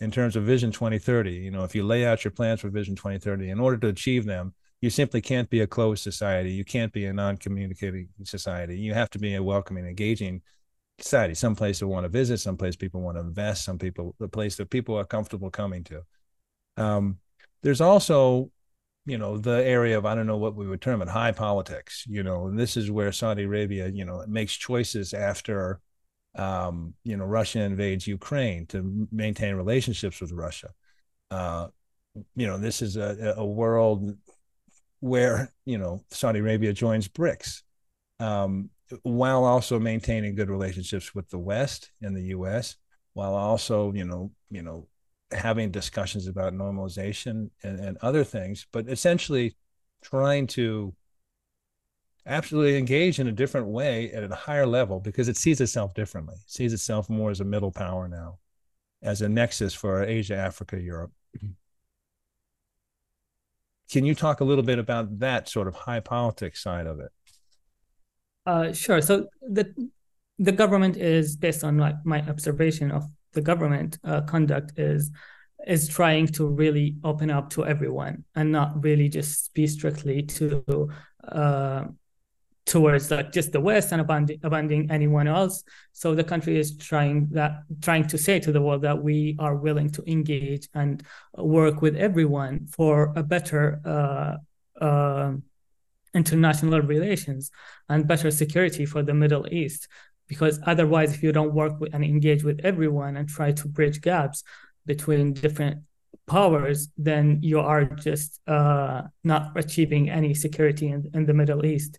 in 0.00 0.10
terms 0.10 0.34
of 0.34 0.42
Vision 0.42 0.72
2030. 0.72 1.30
You 1.30 1.52
know, 1.52 1.62
if 1.62 1.76
you 1.76 1.84
lay 1.84 2.04
out 2.04 2.24
your 2.24 2.32
plans 2.32 2.60
for 2.60 2.70
Vision 2.70 2.96
2030, 2.96 3.50
in 3.50 3.60
order 3.60 3.76
to 3.78 3.88
achieve 3.88 4.24
them, 4.24 4.52
you 4.80 4.90
simply 4.90 5.20
can't 5.20 5.48
be 5.48 5.60
a 5.60 5.66
closed 5.66 6.02
society. 6.02 6.50
You 6.50 6.64
can't 6.64 6.92
be 6.92 7.06
a 7.06 7.12
non-communicating 7.12 8.08
society. 8.24 8.78
You 8.78 8.94
have 8.94 9.10
to 9.10 9.18
be 9.18 9.34
a 9.34 9.42
welcoming, 9.42 9.86
engaging 9.86 10.42
society. 11.00 11.34
Some 11.34 11.56
place 11.56 11.78
to 11.78 11.88
want 11.88 12.04
to 12.04 12.08
visit, 12.08 12.38
some 12.38 12.56
place 12.56 12.76
people 12.76 13.00
want 13.00 13.16
to 13.16 13.20
invest, 13.20 13.64
some 13.64 13.78
people 13.78 14.14
the 14.18 14.28
place 14.28 14.56
that 14.56 14.70
people 14.70 14.96
are 14.96 15.04
comfortable 15.04 15.50
coming 15.50 15.84
to. 15.84 16.02
Um, 16.76 17.18
there's 17.62 17.80
also, 17.80 18.50
you 19.06 19.18
know, 19.18 19.38
the 19.38 19.64
area 19.64 19.96
of 19.96 20.06
I 20.06 20.14
don't 20.14 20.26
know 20.26 20.36
what 20.36 20.54
we 20.54 20.66
would 20.66 20.80
term 20.80 21.02
it, 21.02 21.08
high 21.08 21.32
politics. 21.32 22.04
You 22.08 22.22
know, 22.22 22.46
and 22.46 22.58
this 22.58 22.76
is 22.76 22.90
where 22.90 23.12
Saudi 23.12 23.44
Arabia, 23.44 23.88
you 23.88 24.04
know, 24.04 24.24
makes 24.26 24.54
choices 24.54 25.14
after 25.14 25.80
um, 26.34 26.94
you 27.04 27.16
know, 27.16 27.24
Russia 27.24 27.60
invades 27.60 28.06
Ukraine 28.06 28.66
to 28.66 29.08
maintain 29.10 29.56
relationships 29.56 30.20
with 30.20 30.32
Russia. 30.32 30.68
Uh, 31.30 31.68
you 32.36 32.46
know, 32.46 32.58
this 32.58 32.80
is 32.80 32.96
a, 32.96 33.34
a 33.36 33.44
world 33.44 34.16
where, 35.00 35.52
you 35.64 35.78
know, 35.78 36.04
Saudi 36.10 36.38
Arabia 36.38 36.72
joins 36.72 37.08
BRICS 37.08 37.62
um, 38.20 38.70
while 39.02 39.44
also 39.44 39.78
maintaining 39.78 40.34
good 40.34 40.50
relationships 40.50 41.14
with 41.14 41.28
the 41.30 41.38
West 41.38 41.90
and 42.02 42.16
the 42.16 42.24
U.S., 42.24 42.76
while 43.14 43.34
also, 43.34 43.92
you 43.92 44.04
know, 44.04 44.30
you 44.50 44.62
know, 44.62 44.86
having 45.32 45.70
discussions 45.70 46.26
about 46.26 46.54
normalization 46.54 47.50
and, 47.62 47.78
and 47.80 47.98
other 47.98 48.24
things, 48.24 48.66
but 48.72 48.88
essentially 48.88 49.54
trying 50.02 50.46
to 50.46 50.94
absolutely 52.26 52.76
engage 52.76 53.18
in 53.18 53.26
a 53.26 53.32
different 53.32 53.66
way 53.66 54.12
at 54.12 54.30
a 54.30 54.34
higher 54.34 54.66
level 54.66 55.00
because 55.00 55.28
it 55.28 55.36
sees 55.36 55.60
itself 55.60 55.94
differently. 55.94 56.34
It 56.34 56.50
sees 56.50 56.72
itself 56.72 57.08
more 57.08 57.30
as 57.30 57.40
a 57.40 57.44
middle 57.44 57.72
power 57.72 58.08
now, 58.08 58.38
as 59.02 59.22
a 59.22 59.28
nexus 59.28 59.74
for 59.74 60.04
Asia, 60.04 60.36
Africa, 60.36 60.80
Europe. 60.80 61.12
Can 63.90 64.04
you 64.04 64.14
talk 64.14 64.40
a 64.40 64.44
little 64.44 64.64
bit 64.64 64.78
about 64.78 65.18
that 65.20 65.48
sort 65.48 65.66
of 65.66 65.74
high 65.74 66.00
politics 66.00 66.62
side 66.62 66.86
of 66.86 67.00
it? 67.00 67.10
Uh, 68.44 68.72
sure. 68.72 69.00
So 69.00 69.28
the 69.42 69.74
the 70.38 70.52
government 70.52 70.96
is 70.96 71.36
based 71.36 71.64
on 71.64 71.78
like 71.78 71.96
my 72.04 72.20
observation 72.28 72.90
of 72.90 73.04
the 73.38 73.44
government 73.52 73.98
uh, 74.02 74.20
conduct 74.22 74.68
is 74.78 75.02
is 75.66 75.82
trying 75.88 76.26
to 76.26 76.42
really 76.62 76.96
open 77.04 77.30
up 77.30 77.50
to 77.50 77.60
everyone 77.72 78.24
and 78.34 78.50
not 78.50 78.68
really 78.82 79.08
just 79.08 79.54
be 79.54 79.66
strictly 79.66 80.22
to 80.22 80.88
uh, 81.42 81.84
towards 82.66 83.10
like 83.10 83.30
just 83.32 83.50
the 83.52 83.60
West 83.60 83.92
and 83.92 84.00
abandoning, 84.00 84.40
abandoning 84.42 84.90
anyone 84.90 85.28
else. 85.38 85.54
So 85.92 86.06
the 86.14 86.24
country 86.32 86.58
is 86.58 86.76
trying 86.90 87.28
that 87.38 87.52
trying 87.80 88.06
to 88.12 88.18
say 88.26 88.36
to 88.40 88.50
the 88.52 88.62
world 88.66 88.82
that 88.82 88.98
we 89.08 89.36
are 89.38 89.56
willing 89.66 89.90
to 89.96 90.02
engage 90.16 90.68
and 90.74 90.94
work 91.58 91.76
with 91.84 91.94
everyone 91.96 92.66
for 92.76 92.94
a 93.16 93.22
better 93.22 93.62
uh, 93.94 94.34
uh, 94.84 95.32
international 96.14 96.80
relations 96.82 97.50
and 97.88 98.08
better 98.12 98.30
security 98.30 98.84
for 98.92 99.02
the 99.02 99.14
Middle 99.14 99.46
East. 99.60 99.88
Because 100.28 100.60
otherwise, 100.66 101.14
if 101.14 101.22
you 101.22 101.32
don't 101.32 101.54
work 101.54 101.80
with 101.80 101.94
and 101.94 102.04
engage 102.04 102.44
with 102.44 102.60
everyone 102.62 103.16
and 103.16 103.28
try 103.28 103.52
to 103.52 103.68
bridge 103.68 104.00
gaps 104.00 104.44
between 104.86 105.32
different 105.32 105.82
powers, 106.26 106.88
then 106.96 107.38
you 107.42 107.60
are 107.60 107.84
just 107.84 108.40
uh, 108.46 109.02
not 109.24 109.52
achieving 109.56 110.10
any 110.10 110.34
security 110.34 110.88
in, 110.88 111.10
in 111.14 111.26
the 111.26 111.34
Middle 111.34 111.64
East 111.64 111.98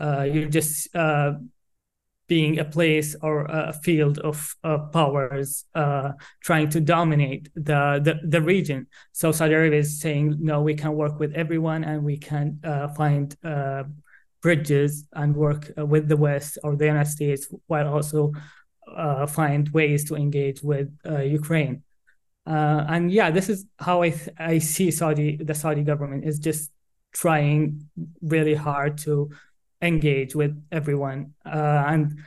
uh, 0.00 0.22
you're 0.22 0.48
just 0.48 0.94
uh, 0.94 1.32
being 2.28 2.58
a 2.58 2.64
place 2.64 3.16
or 3.22 3.46
a 3.46 3.72
field 3.72 4.18
of 4.18 4.54
powers 4.92 5.64
uh, 5.74 6.12
trying 6.42 6.68
to 6.68 6.80
dominate 6.80 7.48
the, 7.54 8.00
the, 8.02 8.20
the 8.28 8.40
region. 8.40 8.86
So 9.12 9.32
Saudi 9.32 9.54
Arabia 9.54 9.80
is 9.80 10.00
saying, 10.00 10.36
no, 10.38 10.60
we 10.60 10.74
can 10.74 10.92
work 10.92 11.18
with 11.18 11.32
everyone 11.32 11.84
and 11.84 12.04
we 12.04 12.18
can 12.18 12.60
uh, 12.62 12.88
find 12.88 13.34
uh, 13.42 13.84
bridges 14.42 15.04
and 15.12 15.34
work 15.36 15.72
uh, 15.76 15.84
with 15.84 16.08
the 16.08 16.16
West 16.16 16.58
or 16.62 16.76
the 16.76 16.86
United 16.86 17.10
States 17.10 17.48
while 17.66 17.88
also 17.88 18.32
uh, 18.96 19.26
find 19.26 19.68
ways 19.70 20.04
to 20.08 20.14
engage 20.14 20.62
with 20.62 20.88
Ukraine. 21.40 21.82
and 22.46 23.12
yeah, 23.12 23.30
this 23.30 23.48
is 23.48 23.66
how 23.78 24.02
I 24.02 24.10
th- 24.10 24.36
I 24.38 24.58
see 24.58 24.90
Saudi 24.90 25.36
the 25.36 25.54
Saudi 25.54 25.82
government 25.82 26.24
is 26.24 26.38
just 26.38 26.70
trying 27.12 27.88
really 28.22 28.54
hard 28.54 28.98
to 28.98 29.30
engage 29.82 30.34
with 30.34 30.60
everyone. 30.72 31.34
Uh, 31.44 31.84
and 31.86 32.18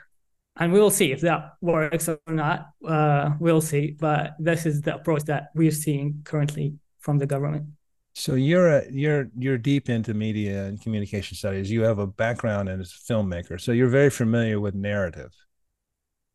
and 0.57 0.73
we'll 0.73 0.91
see 0.91 1.11
if 1.11 1.21
that 1.21 1.53
works 1.61 2.09
or 2.09 2.19
not. 2.27 2.67
Uh, 2.85 3.31
we'll 3.39 3.61
see. 3.61 3.95
But 3.99 4.35
this 4.37 4.65
is 4.65 4.81
the 4.81 4.95
approach 4.95 5.23
that 5.23 5.49
we're 5.55 5.71
seeing 5.71 6.21
currently 6.23 6.75
from 6.99 7.17
the 7.17 7.25
government 7.25 7.67
so 8.13 8.35
you're 8.35 8.67
a, 8.67 8.91
you're 8.91 9.29
you're 9.37 9.57
deep 9.57 9.89
into 9.89 10.13
media 10.13 10.65
and 10.65 10.81
communication 10.81 11.35
studies. 11.37 11.71
You 11.71 11.83
have 11.83 11.99
a 11.99 12.07
background 12.07 12.69
as 12.69 12.91
a 12.91 13.13
filmmaker. 13.13 13.59
So 13.59 13.71
you're 13.71 13.87
very 13.87 14.09
familiar 14.09 14.59
with 14.59 14.75
narrative. 14.75 15.31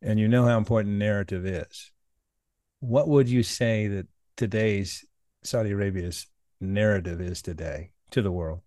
And 0.01 0.19
you 0.19 0.27
know 0.27 0.45
how 0.45 0.57
important 0.57 0.95
narrative 0.95 1.45
is. 1.45 1.91
What 2.79 3.07
would 3.07 3.27
you 3.29 3.43
say 3.43 3.87
that 3.87 4.07
today's 4.35 5.03
saudi 5.43 5.71
arabia's 5.71 6.27
narrative 6.59 7.21
is 7.21 7.41
today 7.41 7.91
to 8.11 8.21
the 8.21 8.31
world? 8.31 8.61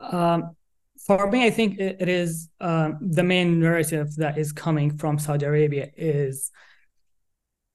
Um, 0.00 0.56
for 1.06 1.30
me, 1.30 1.46
I 1.46 1.50
think 1.50 1.78
it 1.78 2.08
is 2.08 2.48
um, 2.60 2.98
the 3.00 3.24
main 3.24 3.60
narrative 3.60 4.14
that 4.16 4.38
is 4.38 4.52
coming 4.52 4.96
from 4.96 5.18
Saudi 5.18 5.44
Arabia 5.44 5.90
is 5.96 6.50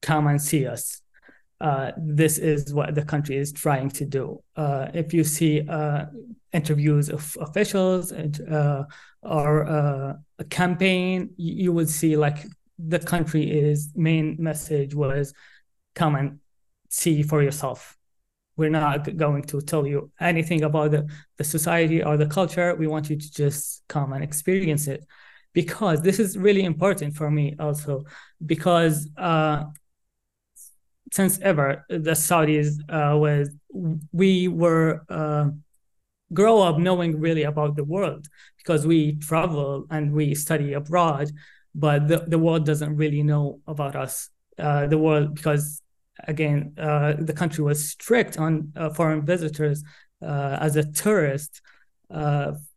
come 0.01 0.27
and 0.27 0.41
see 0.41 0.65
us. 0.65 1.01
Uh, 1.59 1.91
this 1.97 2.37
is 2.37 2.73
what 2.73 2.93
the 2.93 3.03
country 3.03 3.35
is 3.35 3.51
trying 3.51 3.89
to 3.89 4.05
do. 4.05 4.41
Uh, 4.55 4.87
if 4.93 5.13
you 5.13 5.23
see 5.23 5.67
uh, 5.67 6.05
interviews 6.53 7.09
of 7.09 7.35
officials 7.41 8.11
uh, 8.11 8.83
or 9.23 9.67
uh, 9.67 10.13
a 10.39 10.43
campaign, 10.45 11.31
you, 11.37 11.73
would 11.73 11.89
see 11.89 12.15
like 12.15 12.45
the 12.77 12.99
country 12.99 13.49
is 13.49 13.91
main 13.95 14.35
message 14.39 14.93
was 14.93 15.33
come 15.95 16.15
and 16.15 16.39
see 16.89 17.23
for 17.23 17.41
yourself 17.41 17.97
we're 18.57 18.69
not 18.71 19.15
going 19.15 19.43
to 19.43 19.61
tell 19.61 19.85
you 19.87 20.11
anything 20.19 20.63
about 20.63 20.91
the, 20.91 21.07
the 21.37 21.43
society 21.43 22.03
or 22.03 22.17
the 22.17 22.25
culture. 22.25 22.75
We 22.75 22.87
want 22.87 23.09
you 23.09 23.15
to 23.15 23.31
just 23.31 23.83
come 23.87 24.13
and 24.13 24.23
experience 24.23 24.87
it. 24.87 25.05
Because 25.53 26.01
this 26.01 26.19
is 26.19 26.37
really 26.37 26.63
important 26.63 27.15
for 27.15 27.31
me 27.31 27.55
also, 27.59 28.05
because 28.45 29.09
uh, 29.17 29.63
since 31.11 31.39
ever 31.39 31.85
the 31.89 32.11
Saudis 32.11 32.79
uh, 32.89 33.17
was 33.17 33.49
we 34.11 34.47
were 34.47 35.03
uh, 35.09 35.49
grow 36.33 36.61
up 36.61 36.77
knowing 36.77 37.19
really 37.19 37.43
about 37.43 37.75
the 37.75 37.83
world 37.83 38.27
because 38.57 38.85
we 38.85 39.15
travel 39.15 39.85
and 39.89 40.11
we 40.11 40.35
study 40.35 40.73
abroad, 40.73 41.31
but 41.73 42.07
the, 42.07 42.25
the 42.27 42.39
world 42.39 42.65
doesn't 42.65 42.95
really 42.95 43.23
know 43.23 43.59
about 43.67 43.95
us. 43.95 44.29
Uh, 44.59 44.87
the 44.87 44.97
world 44.97 45.35
because 45.35 45.81
again, 46.27 46.73
uh, 46.77 47.13
the 47.19 47.33
country 47.33 47.63
was 47.63 47.89
strict 47.89 48.37
on 48.37 48.71
uh, 48.75 48.89
foreign 48.89 49.25
visitors 49.25 49.83
uh, 50.21 50.57
as 50.59 50.75
a 50.75 50.91
tourist. 50.91 51.61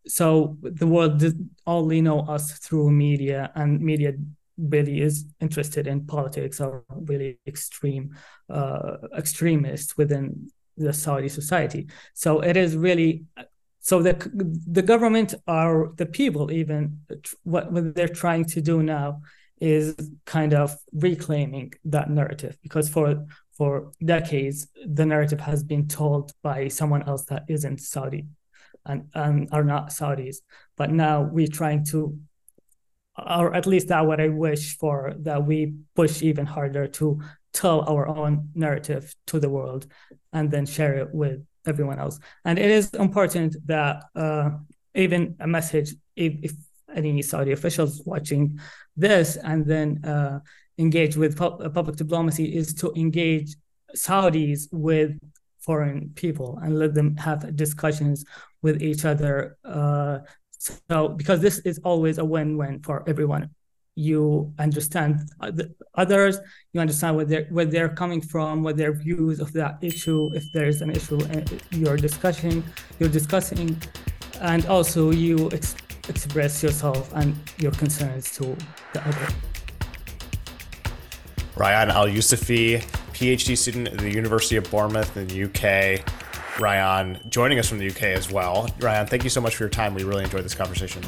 So 0.07 0.57
the 0.63 0.87
world 0.87 1.19
did 1.19 1.49
only 1.67 2.01
know 2.01 2.21
us 2.21 2.59
through 2.59 2.91
media, 2.91 3.53
and 3.55 3.81
media 3.81 4.15
really 4.61 5.01
is 5.01 5.27
interested 5.41 5.87
in 5.87 6.07
politics 6.07 6.61
or 6.61 6.85
really 6.89 7.39
extreme 7.47 8.17
uh, 8.49 8.97
extremists 9.17 9.97
within 9.97 10.51
the 10.77 10.93
Saudi 10.93 11.29
society. 11.29 11.89
So 12.15 12.41
it 12.41 12.57
is 12.57 12.77
really 12.77 13.25
so 13.81 14.03
the 14.03 14.15
the 14.67 14.83
government 14.83 15.35
or 15.47 15.93
the 15.97 16.07
people 16.07 16.53
even 16.53 17.01
what, 17.45 17.73
what 17.73 17.95
they're 17.95 18.09
trying 18.09 18.45
to 18.45 18.61
do 18.61 18.83
now 18.83 19.23
is 19.61 19.95
kind 20.25 20.55
of 20.55 20.77
reclaiming 20.93 21.73
that 21.85 22.11
narrative 22.11 22.57
because 22.63 22.89
for 22.89 23.27
for 23.57 23.93
decades 24.05 24.69
the 24.87 25.05
narrative 25.05 25.41
has 25.41 25.63
been 25.63 25.87
told 25.87 26.33
by 26.43 26.69
someone 26.69 27.03
else 27.09 27.25
that 27.27 27.45
isn't 27.49 27.81
Saudi 27.81 28.27
and, 28.87 29.09
and 29.15 29.49
are 29.53 29.65
not 29.65 29.91
Saudis. 29.91 30.37
But 30.77 30.91
now 30.91 31.23
we're 31.23 31.47
trying 31.47 31.85
to 31.87 32.19
or 33.29 33.55
at 33.55 33.67
least 33.67 33.89
that 33.89 34.07
what 34.07 34.21
I 34.21 34.29
wish 34.29 34.77
for, 34.79 35.15
that 35.21 35.47
we 35.47 35.75
push 35.95 36.23
even 36.23 36.47
harder 36.47 36.87
to 36.87 37.21
tell 37.53 37.81
our 37.89 38.07
own 38.07 38.51
narrative 38.55 39.15
to 39.27 39.41
the 39.41 39.49
world 39.49 39.87
and 40.33 40.51
then 40.51 40.67
share 40.67 40.95
it 40.95 41.13
with 41.13 41.45
everyone 41.67 41.99
else. 41.99 42.19
And 42.45 42.59
it 42.59 42.71
is 42.71 42.91
important 42.95 43.57
that 43.67 44.05
uh, 44.15 44.51
even 44.95 45.37
a 45.41 45.47
message, 45.47 45.95
if, 46.17 46.35
if, 46.43 46.53
any 46.93 47.23
Saudi 47.23 47.53
officials 47.53 48.03
watching 48.05 48.59
this 48.97 49.37
and 49.37 49.65
then 49.65 50.05
uh, 50.05 50.41
engage 50.77 51.17
with 51.17 51.39
public 51.39 51.95
diplomacy, 51.95 52.57
is 52.57 52.75
to 52.75 52.93
engage 52.97 53.55
Saudis 53.95 54.67
with 54.73 55.17
foreign 55.61 56.11
people 56.17 56.59
and 56.63 56.79
let 56.79 56.95
them 56.95 57.17
have 57.17 57.55
discussions 57.55 58.25
with 58.63 58.83
each 58.83 59.05
other. 59.05 59.57
Uh, 59.65 60.19
so 60.61 61.09
because 61.09 61.41
this 61.41 61.59
is 61.61 61.81
always 61.85 62.19
a 62.19 62.25
win-win 62.25 62.83
for 62.83 63.03
everyone. 63.09 63.51
You 63.97 64.53
understand 64.59 65.29
others, 65.95 66.39
you 66.73 66.81
understand 66.81 67.17
where 67.17 67.25
they're 67.25 67.47
where 67.51 67.65
they're 67.65 67.89
coming 67.89 68.21
from, 68.21 68.63
what 68.63 68.77
their 68.77 68.93
views 68.93 69.41
of 69.41 69.53
that 69.55 69.79
issue. 69.81 70.31
If 70.35 70.45
there 70.53 70.69
is 70.69 70.81
an 70.83 70.91
issue 70.91 71.19
uh, 71.19 71.43
you're 71.71 71.97
discussing, 71.97 72.63
you're 72.99 73.09
discussing, 73.09 73.81
and 74.41 74.65
also 74.67 75.11
you 75.11 75.51
ex- 75.53 75.77
express 76.09 76.63
yourself 76.63 77.11
and 77.15 77.35
your 77.59 77.73
concerns 77.73 78.31
to 78.37 78.57
the 78.93 79.01
other. 79.09 79.29
Rayan 81.57 81.91
Alyusufi, 81.91 82.83
PhD 83.13 83.57
student 83.57 83.89
at 83.89 83.99
the 83.99 84.13
University 84.13 84.57
of 84.57 84.71
Bournemouth 84.71 85.17
in 85.17 85.27
the 85.27 85.45
UK. 85.45 86.05
Rayan 86.61 87.29
joining 87.31 87.59
us 87.59 87.69
from 87.69 87.79
the 87.79 87.89
UK 87.89 88.03
as 88.03 88.31
well. 88.31 88.69
Rayan, 88.79 89.09
thank 89.09 89.25
you 89.25 89.31
so 89.31 89.41
much 89.41 89.57
for 89.57 89.65
your 89.65 89.71
time. 89.71 89.95
We 89.95 90.05
really 90.05 90.25
enjoyed 90.25 90.45
this 90.45 90.55
conversation. 90.55 91.03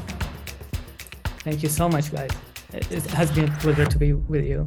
Thank 1.44 1.62
you 1.62 1.68
so 1.68 1.88
much, 1.88 2.10
guys. 2.10 2.30
It 2.72 3.04
has 3.10 3.30
been 3.30 3.48
a 3.52 3.56
pleasure 3.58 3.84
to 3.84 3.98
be 3.98 4.14
with 4.14 4.44
you. 4.44 4.66